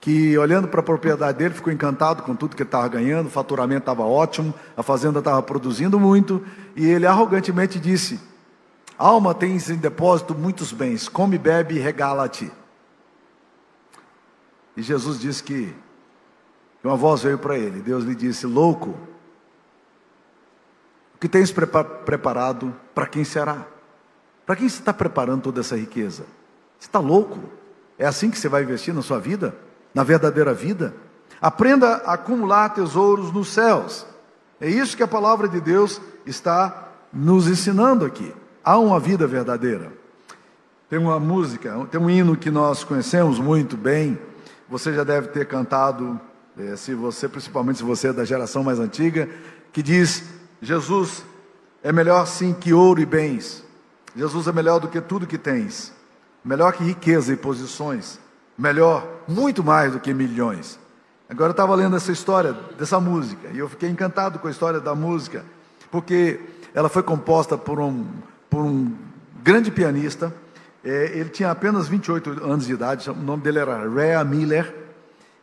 que 0.00 0.38
olhando 0.38 0.68
para 0.68 0.80
a 0.80 0.82
propriedade 0.82 1.36
dele 1.36 1.52
ficou 1.52 1.70
encantado 1.70 2.22
com 2.22 2.34
tudo 2.34 2.56
que 2.56 2.62
estava 2.62 2.88
ganhando, 2.88 3.26
o 3.26 3.30
faturamento 3.30 3.80
estava 3.80 4.02
ótimo, 4.02 4.54
a 4.74 4.82
fazenda 4.82 5.18
estava 5.18 5.42
produzindo 5.42 6.00
muito, 6.00 6.42
e 6.74 6.86
ele 6.86 7.06
arrogantemente 7.06 7.78
disse: 7.78 8.18
Alma 8.96 9.34
tens 9.34 9.68
em 9.68 9.76
depósito 9.76 10.34
muitos 10.34 10.72
bens, 10.72 11.10
come, 11.10 11.36
bebe 11.36 11.74
e 11.74 11.78
regala-te. 11.78 12.50
E 14.74 14.80
Jesus 14.80 15.20
disse 15.20 15.42
que, 15.42 15.74
uma 16.86 16.96
voz 16.96 17.22
veio 17.22 17.38
para 17.38 17.56
ele, 17.58 17.80
Deus 17.80 18.04
lhe 18.04 18.14
disse: 18.14 18.46
Louco, 18.46 18.90
o 21.14 21.18
que 21.18 21.28
tens 21.28 21.52
preparado, 21.52 22.74
para 22.94 23.06
quem 23.06 23.24
será? 23.24 23.66
Para 24.44 24.56
quem 24.56 24.68
você 24.68 24.78
está 24.78 24.92
preparando 24.92 25.42
toda 25.42 25.60
essa 25.60 25.76
riqueza? 25.76 26.24
Você 26.78 26.88
está 26.88 27.00
louco? 27.00 27.38
É 27.98 28.06
assim 28.06 28.30
que 28.30 28.38
você 28.38 28.48
vai 28.48 28.62
investir 28.62 28.94
na 28.94 29.02
sua 29.02 29.18
vida? 29.18 29.54
na 29.96 30.04
verdadeira 30.04 30.52
vida. 30.52 30.94
Aprenda 31.40 32.02
a 32.04 32.12
acumular 32.12 32.68
tesouros 32.68 33.32
nos 33.32 33.48
céus. 33.48 34.06
É 34.60 34.68
isso 34.68 34.94
que 34.94 35.02
a 35.02 35.08
palavra 35.08 35.48
de 35.48 35.58
Deus 35.58 36.02
está 36.26 36.88
nos 37.10 37.48
ensinando 37.48 38.04
aqui. 38.04 38.30
Há 38.62 38.78
uma 38.78 39.00
vida 39.00 39.26
verdadeira. 39.26 39.90
Tem 40.90 40.98
uma 40.98 41.18
música, 41.18 41.74
tem 41.90 41.98
um 41.98 42.10
hino 42.10 42.36
que 42.36 42.50
nós 42.50 42.84
conhecemos 42.84 43.38
muito 43.38 43.74
bem. 43.74 44.18
Você 44.68 44.92
já 44.92 45.02
deve 45.02 45.28
ter 45.28 45.46
cantado, 45.46 46.20
eh, 46.58 46.76
se 46.76 46.94
você, 46.94 47.28
principalmente 47.28 47.78
se 47.78 47.84
você 47.84 48.08
é 48.08 48.12
da 48.12 48.24
geração 48.24 48.62
mais 48.62 48.78
antiga, 48.78 49.28
que 49.72 49.82
diz: 49.82 50.24
Jesus 50.60 51.24
é 51.82 51.92
melhor 51.92 52.26
sim 52.26 52.52
que 52.52 52.72
ouro 52.72 53.00
e 53.00 53.06
bens. 53.06 53.64
Jesus 54.14 54.46
é 54.46 54.52
melhor 54.52 54.80
do 54.80 54.88
que 54.88 55.00
tudo 55.00 55.26
que 55.26 55.38
tens. 55.38 55.92
Melhor 56.44 56.72
que 56.72 56.84
riqueza 56.84 57.32
e 57.32 57.36
posições 57.36 58.18
melhor, 58.56 59.06
muito 59.28 59.62
mais 59.62 59.92
do 59.92 60.00
que 60.00 60.14
milhões. 60.14 60.78
Agora 61.28 61.48
eu 61.48 61.52
estava 61.52 61.74
lendo 61.74 61.96
essa 61.96 62.12
história 62.12 62.52
dessa 62.78 63.00
música 63.00 63.48
e 63.52 63.58
eu 63.58 63.68
fiquei 63.68 63.88
encantado 63.88 64.38
com 64.38 64.48
a 64.48 64.50
história 64.50 64.80
da 64.80 64.94
música, 64.94 65.44
porque 65.90 66.40
ela 66.72 66.88
foi 66.88 67.02
composta 67.02 67.58
por 67.58 67.80
um, 67.80 68.06
por 68.48 68.62
um 68.62 68.92
grande 69.42 69.70
pianista. 69.70 70.32
É, 70.84 71.18
ele 71.18 71.30
tinha 71.30 71.50
apenas 71.50 71.88
28 71.88 72.44
anos 72.44 72.66
de 72.66 72.72
idade, 72.72 73.10
o 73.10 73.14
nome 73.14 73.42
dele 73.42 73.58
era 73.58 73.88
Rea 73.88 74.24
Miller. 74.24 74.85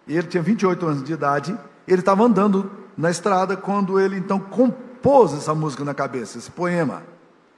Ele 0.08 0.28
tinha 0.28 0.44
28 0.44 0.86
anos 0.86 1.04
de 1.04 1.14
idade. 1.14 1.58
Ele 1.88 2.00
estava 2.00 2.24
andando 2.24 2.70
na 2.98 3.10
estrada 3.10 3.56
quando 3.56 4.00
ele 4.00 4.18
então 4.18 4.40
compôs 4.40 5.34
essa 5.34 5.54
música 5.54 5.84
na 5.84 5.94
cabeça, 5.94 6.38
esse 6.38 6.52
poema. 6.52 7.04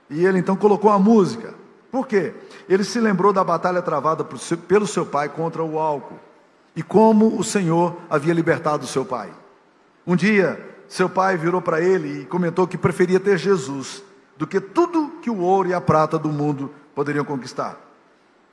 E 0.09 0.25
ele 0.25 0.39
então 0.39 0.55
colocou 0.55 0.91
a 0.91 0.99
música. 0.99 1.53
Por 1.91 2.07
quê? 2.07 2.33
Ele 2.67 2.83
se 2.83 2.99
lembrou 2.99 3.31
da 3.31 3.43
batalha 3.43 3.81
travada 3.81 4.25
pelo 4.67 4.87
seu 4.87 5.05
pai 5.05 5.29
contra 5.29 5.63
o 5.63 5.79
álcool 5.79 6.19
e 6.75 6.83
como 6.83 7.39
o 7.39 7.43
Senhor 7.43 7.95
havia 8.09 8.33
libertado 8.33 8.85
seu 8.85 9.05
pai. 9.05 9.31
Um 10.05 10.15
dia, 10.15 10.59
seu 10.87 11.09
pai 11.09 11.37
virou 11.37 11.61
para 11.61 11.81
ele 11.81 12.21
e 12.21 12.25
comentou 12.25 12.67
que 12.67 12.77
preferia 12.77 13.19
ter 13.19 13.37
Jesus 13.37 14.03
do 14.37 14.45
que 14.45 14.59
tudo 14.59 15.13
que 15.21 15.29
o 15.29 15.39
ouro 15.39 15.69
e 15.69 15.73
a 15.73 15.81
prata 15.81 16.19
do 16.19 16.29
mundo 16.29 16.71
poderiam 16.93 17.23
conquistar. 17.23 17.79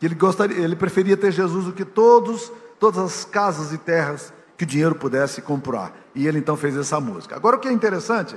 Ele 0.00 0.14
gostaria, 0.14 0.59
ele 0.59 0.76
preferia 0.76 1.16
ter 1.16 1.33
Jesus 1.33 1.64
do 1.66 1.72
que 1.72 1.85
todos, 1.85 2.52
todas 2.83 2.99
as 2.99 3.25
casas 3.25 3.73
e 3.73 3.79
terras 3.79 4.33
que 4.57 4.64
o 4.64 4.66
dinheiro 4.66 4.97
pudesse 4.97 5.40
comprar. 5.40 5.97
E 6.16 6.27
ele 6.27 6.40
então 6.40 6.57
fez 6.57 6.77
essa 6.77 6.99
música. 6.99 7.37
Agora 7.37 7.55
o 7.55 7.61
que 7.61 7.68
é 7.68 7.73
interessante 7.73 8.35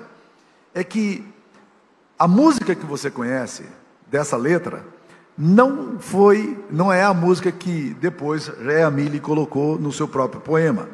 é 0.72 0.84
que 0.84 1.26
a 2.20 2.28
música 2.28 2.76
que 2.76 2.86
você 2.86 3.10
conhece 3.10 3.66
dessa 4.06 4.38
letra 4.38 4.86
não 5.36 5.98
foi, 6.00 6.64
não 6.70 6.94
é 6.94 7.04
a 7.04 7.12
música 7.12 7.52
que 7.52 7.96
depois 8.00 8.48
Rea 8.48 8.92
Mille 8.92 9.20
colocou 9.20 9.80
no 9.80 9.92
seu 9.92 10.08
próprio 10.08 10.40
poema. 10.40 10.90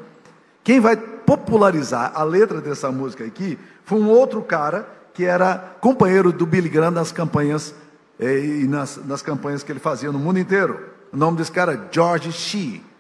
Quem 0.64 0.80
vai 0.80 0.96
popularizar 0.96 2.14
a 2.16 2.24
letra 2.24 2.62
dessa 2.62 2.90
música 2.90 3.26
aqui 3.26 3.60
foi 3.84 4.00
um 4.00 4.08
outro 4.08 4.42
cara 4.42 4.88
que 5.14 5.26
era 5.26 5.76
companheiro 5.82 6.32
do 6.32 6.46
Billy 6.46 6.70
Graham 6.70 6.92
nas 6.92 7.12
campanhas 7.12 7.76
eh, 8.18 8.62
e 8.62 8.66
nas, 8.66 8.96
nas 9.06 9.22
campanhas 9.22 9.62
que 9.62 9.74
ele 9.74 9.80
fazia 9.82 10.10
no 10.10 10.20
mundo 10.20 10.40
inteiro. 10.40 10.80
O 11.12 11.18
nome 11.18 11.36
desse 11.36 11.52
cara 11.52 11.74
é 11.74 11.80
George 11.92 12.32
Shee. 12.32 12.91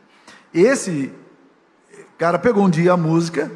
Esse 0.53 1.11
cara 2.17 2.37
pegou 2.37 2.65
um 2.65 2.69
dia 2.69 2.93
a 2.93 2.97
música, 2.97 3.51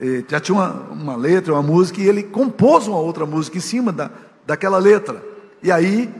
eh, 0.00 0.22
já 0.28 0.38
tinha 0.38 0.56
uma, 0.56 0.72
uma 0.90 1.16
letra, 1.16 1.52
uma 1.54 1.62
música, 1.62 2.00
e 2.00 2.08
ele 2.08 2.22
compôs 2.22 2.86
uma 2.86 2.98
outra 2.98 3.24
música 3.24 3.58
em 3.58 3.60
cima 3.60 3.92
da, 3.92 4.10
daquela 4.46 4.78
letra. 4.78 5.22
E 5.62 5.72
aí 5.72 6.12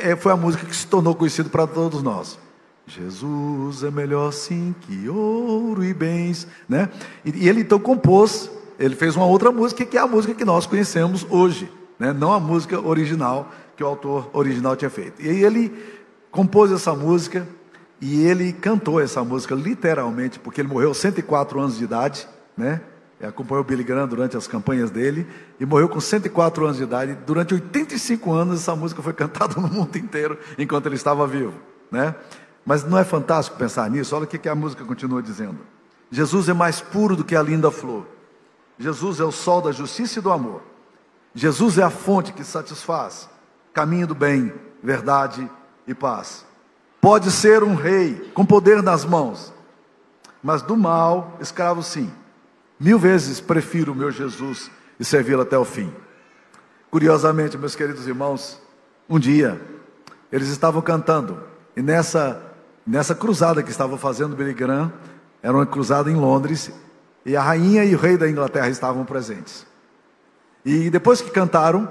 é, 0.00 0.16
foi 0.16 0.32
a 0.32 0.36
música 0.36 0.64
que 0.64 0.74
se 0.74 0.86
tornou 0.86 1.14
conhecida 1.14 1.48
para 1.48 1.66
todos 1.66 2.02
nós. 2.02 2.38
Jesus 2.86 3.82
é 3.82 3.90
melhor 3.90 4.32
sim 4.32 4.74
que 4.82 5.08
ouro 5.08 5.84
e 5.84 5.92
bens, 5.92 6.46
né? 6.68 6.88
E, 7.24 7.44
e, 7.44 7.48
ele 7.48 7.62
então 7.62 7.80
compôs, 7.80 8.48
ele 8.78 8.94
fez 8.94 9.16
uma 9.16 9.26
outra 9.26 9.50
música 9.50 9.84
que 9.84 9.98
é 9.98 10.00
a 10.00 10.06
música 10.06 10.34
que 10.34 10.44
nós 10.44 10.66
conhecemos 10.66 11.26
hoje, 11.28 11.70
né? 11.98 12.12
Não 12.12 12.32
a 12.32 12.38
música 12.38 12.80
original 12.80 13.50
que 13.76 13.82
o 13.82 13.86
autor 13.86 14.30
original 14.32 14.76
tinha 14.76 14.90
feito. 14.90 15.20
E 15.20 15.28
aí 15.28 15.44
ele 15.44 15.72
compôs 16.30 16.70
essa 16.70 16.94
música 16.94 17.46
e 18.00 18.24
ele 18.24 18.52
cantou 18.52 19.00
essa 19.00 19.24
música 19.24 19.54
literalmente, 19.54 20.38
porque 20.38 20.60
ele 20.60 20.68
morreu 20.68 20.88
aos 20.88 20.98
104 20.98 21.60
anos 21.60 21.78
de 21.78 21.84
idade, 21.84 22.28
né? 22.56 22.80
acompanhou 23.24 23.64
Billy 23.64 23.82
Graham 23.82 24.06
durante 24.06 24.36
as 24.36 24.46
campanhas 24.46 24.90
dele 24.90 25.26
e 25.58 25.64
morreu 25.64 25.88
com 25.88 25.98
104 25.98 26.64
anos 26.64 26.76
de 26.76 26.82
idade. 26.82 27.16
Durante 27.26 27.54
85 27.54 28.32
anos 28.32 28.60
essa 28.60 28.76
música 28.76 29.00
foi 29.00 29.12
cantada 29.14 29.58
no 29.60 29.68
mundo 29.68 29.96
inteiro 29.96 30.38
enquanto 30.58 30.86
ele 30.86 30.96
estava 30.96 31.26
vivo, 31.26 31.54
né? 31.90 32.14
Mas 32.64 32.84
não 32.84 32.98
é 32.98 33.04
fantástico 33.04 33.56
pensar 33.56 33.88
nisso? 33.88 34.14
Olha 34.14 34.24
o 34.24 34.26
que 34.26 34.48
a 34.48 34.54
música 34.54 34.84
continua 34.84 35.22
dizendo. 35.22 35.58
Jesus 36.10 36.48
é 36.48 36.52
mais 36.52 36.80
puro 36.80 37.16
do 37.16 37.24
que 37.24 37.36
a 37.36 37.42
linda 37.42 37.70
flor. 37.70 38.06
Jesus 38.78 39.20
é 39.20 39.24
o 39.24 39.32
sol 39.32 39.62
da 39.62 39.72
justiça 39.72 40.18
e 40.18 40.22
do 40.22 40.30
amor. 40.30 40.62
Jesus 41.34 41.78
é 41.78 41.82
a 41.82 41.90
fonte 41.90 42.32
que 42.32 42.42
satisfaz, 42.42 43.28
caminho 43.72 44.06
do 44.06 44.14
bem, 44.14 44.52
verdade 44.82 45.48
e 45.86 45.94
paz. 45.94 46.45
Pode 47.06 47.30
ser 47.30 47.62
um 47.62 47.76
rei 47.76 48.32
com 48.34 48.44
poder 48.44 48.82
nas 48.82 49.04
mãos, 49.04 49.54
mas 50.42 50.60
do 50.60 50.76
mal, 50.76 51.38
escravo 51.40 51.80
sim. 51.80 52.10
Mil 52.80 52.98
vezes 52.98 53.40
prefiro 53.40 53.92
o 53.92 53.94
meu 53.94 54.10
Jesus 54.10 54.68
e 54.98 55.04
servi-lo 55.04 55.42
até 55.42 55.56
o 55.56 55.64
fim. 55.64 55.94
Curiosamente, 56.90 57.56
meus 57.56 57.76
queridos 57.76 58.08
irmãos, 58.08 58.60
um 59.08 59.20
dia 59.20 59.60
eles 60.32 60.48
estavam 60.48 60.82
cantando 60.82 61.40
e 61.76 61.80
nessa 61.80 62.42
nessa 62.84 63.14
cruzada 63.14 63.62
que 63.62 63.70
estavam 63.70 63.96
fazendo 63.96 64.34
Billy 64.34 64.52
Graham, 64.52 64.92
era 65.40 65.52
uma 65.52 65.64
cruzada 65.64 66.10
em 66.10 66.16
Londres 66.16 66.72
e 67.24 67.36
a 67.36 67.40
rainha 67.40 67.84
e 67.84 67.94
o 67.94 67.98
rei 67.98 68.16
da 68.16 68.28
Inglaterra 68.28 68.68
estavam 68.68 69.04
presentes. 69.04 69.64
E 70.64 70.90
depois 70.90 71.20
que 71.20 71.30
cantaram, 71.30 71.88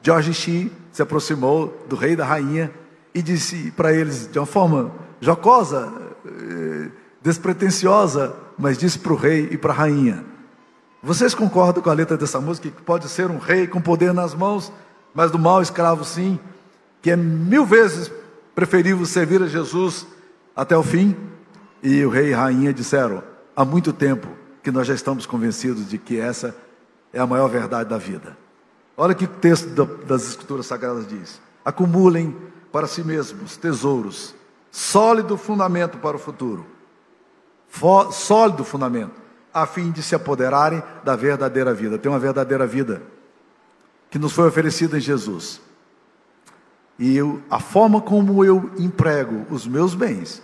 George 0.00 0.32
Shee 0.32 0.72
se 0.92 1.02
aproximou 1.02 1.84
do 1.88 1.96
rei 1.96 2.12
e 2.12 2.16
da 2.16 2.24
rainha 2.24 2.72
e 3.14 3.22
disse 3.22 3.70
para 3.72 3.92
eles 3.92 4.30
de 4.30 4.38
uma 4.38 4.46
forma 4.46 4.92
jocosa, 5.20 5.92
eh, 6.26 6.90
despretensiosa, 7.20 8.34
mas 8.58 8.78
disse 8.78 8.98
para 8.98 9.12
o 9.12 9.16
rei 9.16 9.48
e 9.50 9.56
para 9.56 9.72
a 9.72 9.76
rainha: 9.76 10.24
Vocês 11.02 11.34
concordam 11.34 11.82
com 11.82 11.90
a 11.90 11.94
letra 11.94 12.16
dessa 12.16 12.40
música 12.40 12.70
que 12.70 12.82
pode 12.82 13.08
ser 13.08 13.30
um 13.30 13.38
rei 13.38 13.66
com 13.66 13.80
poder 13.80 14.12
nas 14.12 14.34
mãos, 14.34 14.72
mas 15.14 15.30
do 15.30 15.38
mal 15.38 15.62
escravo 15.62 16.04
sim, 16.04 16.38
que 17.00 17.10
é 17.10 17.16
mil 17.16 17.66
vezes 17.66 18.10
preferível 18.54 19.04
servir 19.06 19.42
a 19.42 19.46
Jesus 19.46 20.06
até 20.54 20.76
o 20.76 20.82
fim? 20.82 21.16
E 21.82 22.04
o 22.04 22.10
rei 22.10 22.30
e 22.30 22.34
a 22.34 22.38
rainha 22.38 22.72
disseram: 22.72 23.22
Há 23.54 23.64
muito 23.64 23.92
tempo 23.92 24.28
que 24.62 24.70
nós 24.70 24.86
já 24.86 24.94
estamos 24.94 25.26
convencidos 25.26 25.88
de 25.88 25.98
que 25.98 26.18
essa 26.18 26.54
é 27.12 27.20
a 27.20 27.26
maior 27.26 27.48
verdade 27.48 27.90
da 27.90 27.98
vida. 27.98 28.36
Olha 28.96 29.14
que 29.14 29.24
o 29.24 29.28
texto 29.28 29.68
das 30.06 30.28
Escrituras 30.28 30.66
Sagradas 30.66 31.06
diz: 31.06 31.40
acumulem 31.64 32.36
para 32.72 32.86
si 32.86 33.04
mesmos 33.04 33.56
tesouros, 33.56 34.34
sólido 34.70 35.36
fundamento 35.36 35.98
para 35.98 36.16
o 36.16 36.18
futuro, 36.18 36.66
sólido 38.10 38.64
fundamento, 38.64 39.20
a 39.52 39.66
fim 39.66 39.90
de 39.90 40.02
se 40.02 40.14
apoderarem 40.14 40.82
da 41.04 41.14
verdadeira 41.14 41.74
vida. 41.74 41.98
Tem 41.98 42.10
uma 42.10 42.18
verdadeira 42.18 42.66
vida 42.66 43.02
que 44.10 44.18
nos 44.18 44.32
foi 44.32 44.48
oferecida 44.48 44.96
em 44.96 45.00
Jesus. 45.00 45.60
E 46.98 47.16
eu, 47.16 47.42
a 47.50 47.60
forma 47.60 48.00
como 48.00 48.44
eu 48.44 48.70
emprego 48.78 49.46
os 49.50 49.66
meus 49.66 49.94
bens 49.94 50.42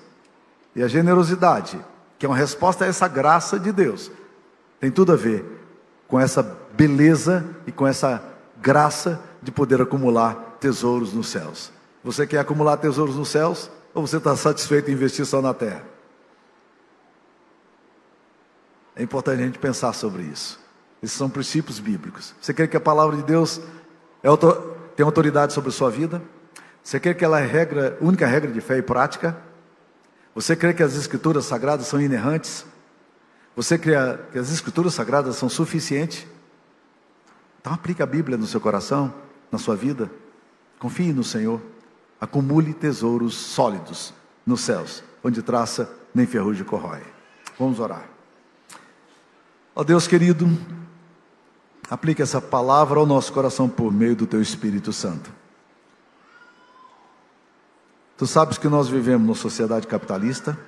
e 0.75 0.83
a 0.83 0.89
generosidade, 0.89 1.79
que 2.19 2.27
é 2.27 2.29
uma 2.29 2.37
resposta 2.37 2.85
a 2.85 2.89
essa 2.89 3.09
graça 3.09 3.59
de 3.59 3.73
Deus, 3.73 4.11
tem 4.79 4.91
tudo 4.91 5.13
a 5.13 5.17
ver 5.17 5.45
com 6.07 6.21
essa 6.21 6.43
beleza 6.75 7.45
e 7.67 7.73
com 7.73 7.87
essa 7.87 8.23
graça 8.61 9.21
de 9.43 9.51
poder 9.51 9.81
acumular 9.81 10.57
tesouros 10.61 11.13
nos 11.13 11.29
céus. 11.29 11.78
Você 12.03 12.27
quer 12.27 12.39
acumular 12.39 12.77
tesouros 12.77 13.17
nos 13.17 13.29
céus 13.29 13.71
ou 13.95 14.07
você 14.07 14.19
está 14.19 14.37
satisfeito 14.37 14.91
em 14.91 14.95
investir 14.95 15.27
só 15.27 15.43
na 15.43 15.53
terra? 15.53 15.85
É 18.95 19.03
importante 19.03 19.41
a 19.41 19.45
gente 19.45 19.59
pensar 19.59 19.93
sobre 19.93 20.23
isso. 20.23 20.59
Esses 21.03 21.17
são 21.17 21.31
princípios 21.31 21.79
bíblicos. 21.79 22.35
Você 22.41 22.53
quer 22.53 22.67
que 22.67 22.77
a 22.77 22.81
palavra 22.81 23.17
de 23.17 23.23
Deus 23.23 23.61
é 24.23 24.29
tem 24.97 25.07
autoridade 25.07 25.53
sobre 25.53 25.71
a 25.71 25.73
sua 25.73 25.91
vida? 25.91 26.21
Você 26.83 26.99
quer 26.99 27.15
que 27.15 27.25
ela 27.25 27.39
é 27.39 27.47
regra, 27.47 27.97
única 28.01 28.27
regra 28.27 28.51
de 28.51 28.61
fé 28.61 28.79
e 28.79 28.83
prática? 28.83 29.37
Você 30.35 30.57
crê 30.57 30.75
que 30.75 30.83
as 30.83 30.97
escrituras 30.97 31.45
sagradas 31.45 31.87
são 31.87 32.01
inerrantes? 32.01 32.65
Você 33.55 33.79
crê 33.79 33.93
que 34.33 34.39
as 34.39 34.51
escrituras 34.51 34.95
sagradas 34.95 35.37
são 35.37 35.49
suficientes? 35.49 36.27
Então 37.61 37.73
aplique 37.73 38.03
a 38.03 38.07
Bíblia 38.07 38.37
no 38.37 38.47
seu 38.47 38.61
coração, 38.61 39.13
na 39.53 39.59
sua 39.59 39.77
vida. 39.77 40.11
Confie 40.79 41.13
no 41.13 41.23
Senhor. 41.23 41.61
Acumule 42.21 42.75
tesouros 42.75 43.35
sólidos 43.35 44.13
nos 44.45 44.63
céus, 44.63 45.05
onde 45.23 45.43
traça 45.43 45.91
nem 46.15 46.27
ferrugem 46.27 46.65
corrói. 46.65 47.03
Vamos 47.59 47.79
orar. 47.79 48.09
Ó 49.75 49.85
Deus 49.85 50.09
querido, 50.09 50.49
aplique 51.89 52.21
essa 52.21 52.41
palavra 52.41 52.99
ao 52.99 53.07
nosso 53.07 53.33
coração 53.33 53.69
por 53.69 53.93
meio 53.93 54.17
do 54.17 54.27
teu 54.27 54.43
Espírito 54.43 54.93
Santo. 54.93 55.31
Tu 58.17 58.27
sabes 58.27 58.59
que 58.59 58.69
nós 58.69 58.89
vivemos 58.89 59.25
numa 59.25 59.37
sociedade 59.37 59.87
capitalista, 59.87 60.59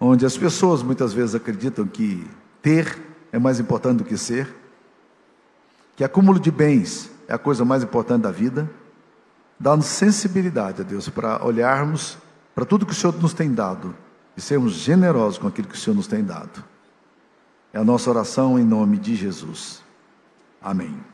onde 0.00 0.24
as 0.24 0.36
pessoas 0.38 0.82
muitas 0.82 1.12
vezes 1.12 1.34
acreditam 1.34 1.86
que 1.86 2.26
ter 2.62 2.98
é 3.30 3.38
mais 3.38 3.60
importante 3.60 3.98
do 3.98 4.04
que 4.04 4.16
ser, 4.16 4.54
que 5.94 6.02
acúmulo 6.02 6.40
de 6.40 6.50
bens 6.50 7.10
é 7.28 7.34
a 7.34 7.38
coisa 7.38 7.64
mais 7.64 7.82
importante 7.82 8.22
da 8.22 8.30
vida. 8.30 8.68
Dá-nos 9.62 9.86
sensibilidade, 9.86 10.82
a 10.82 10.84
Deus, 10.84 11.08
para 11.08 11.40
olharmos 11.46 12.18
para 12.52 12.64
tudo 12.64 12.84
que 12.84 12.90
o 12.90 12.94
Senhor 12.96 13.14
nos 13.22 13.32
tem 13.32 13.54
dado 13.54 13.94
e 14.36 14.40
sermos 14.40 14.72
generosos 14.72 15.38
com 15.38 15.46
aquilo 15.46 15.68
que 15.68 15.76
o 15.76 15.78
Senhor 15.78 15.94
nos 15.94 16.08
tem 16.08 16.24
dado. 16.24 16.64
É 17.72 17.78
a 17.78 17.84
nossa 17.84 18.10
oração 18.10 18.58
em 18.58 18.64
nome 18.64 18.98
de 18.98 19.14
Jesus. 19.14 19.80
Amém. 20.60 21.11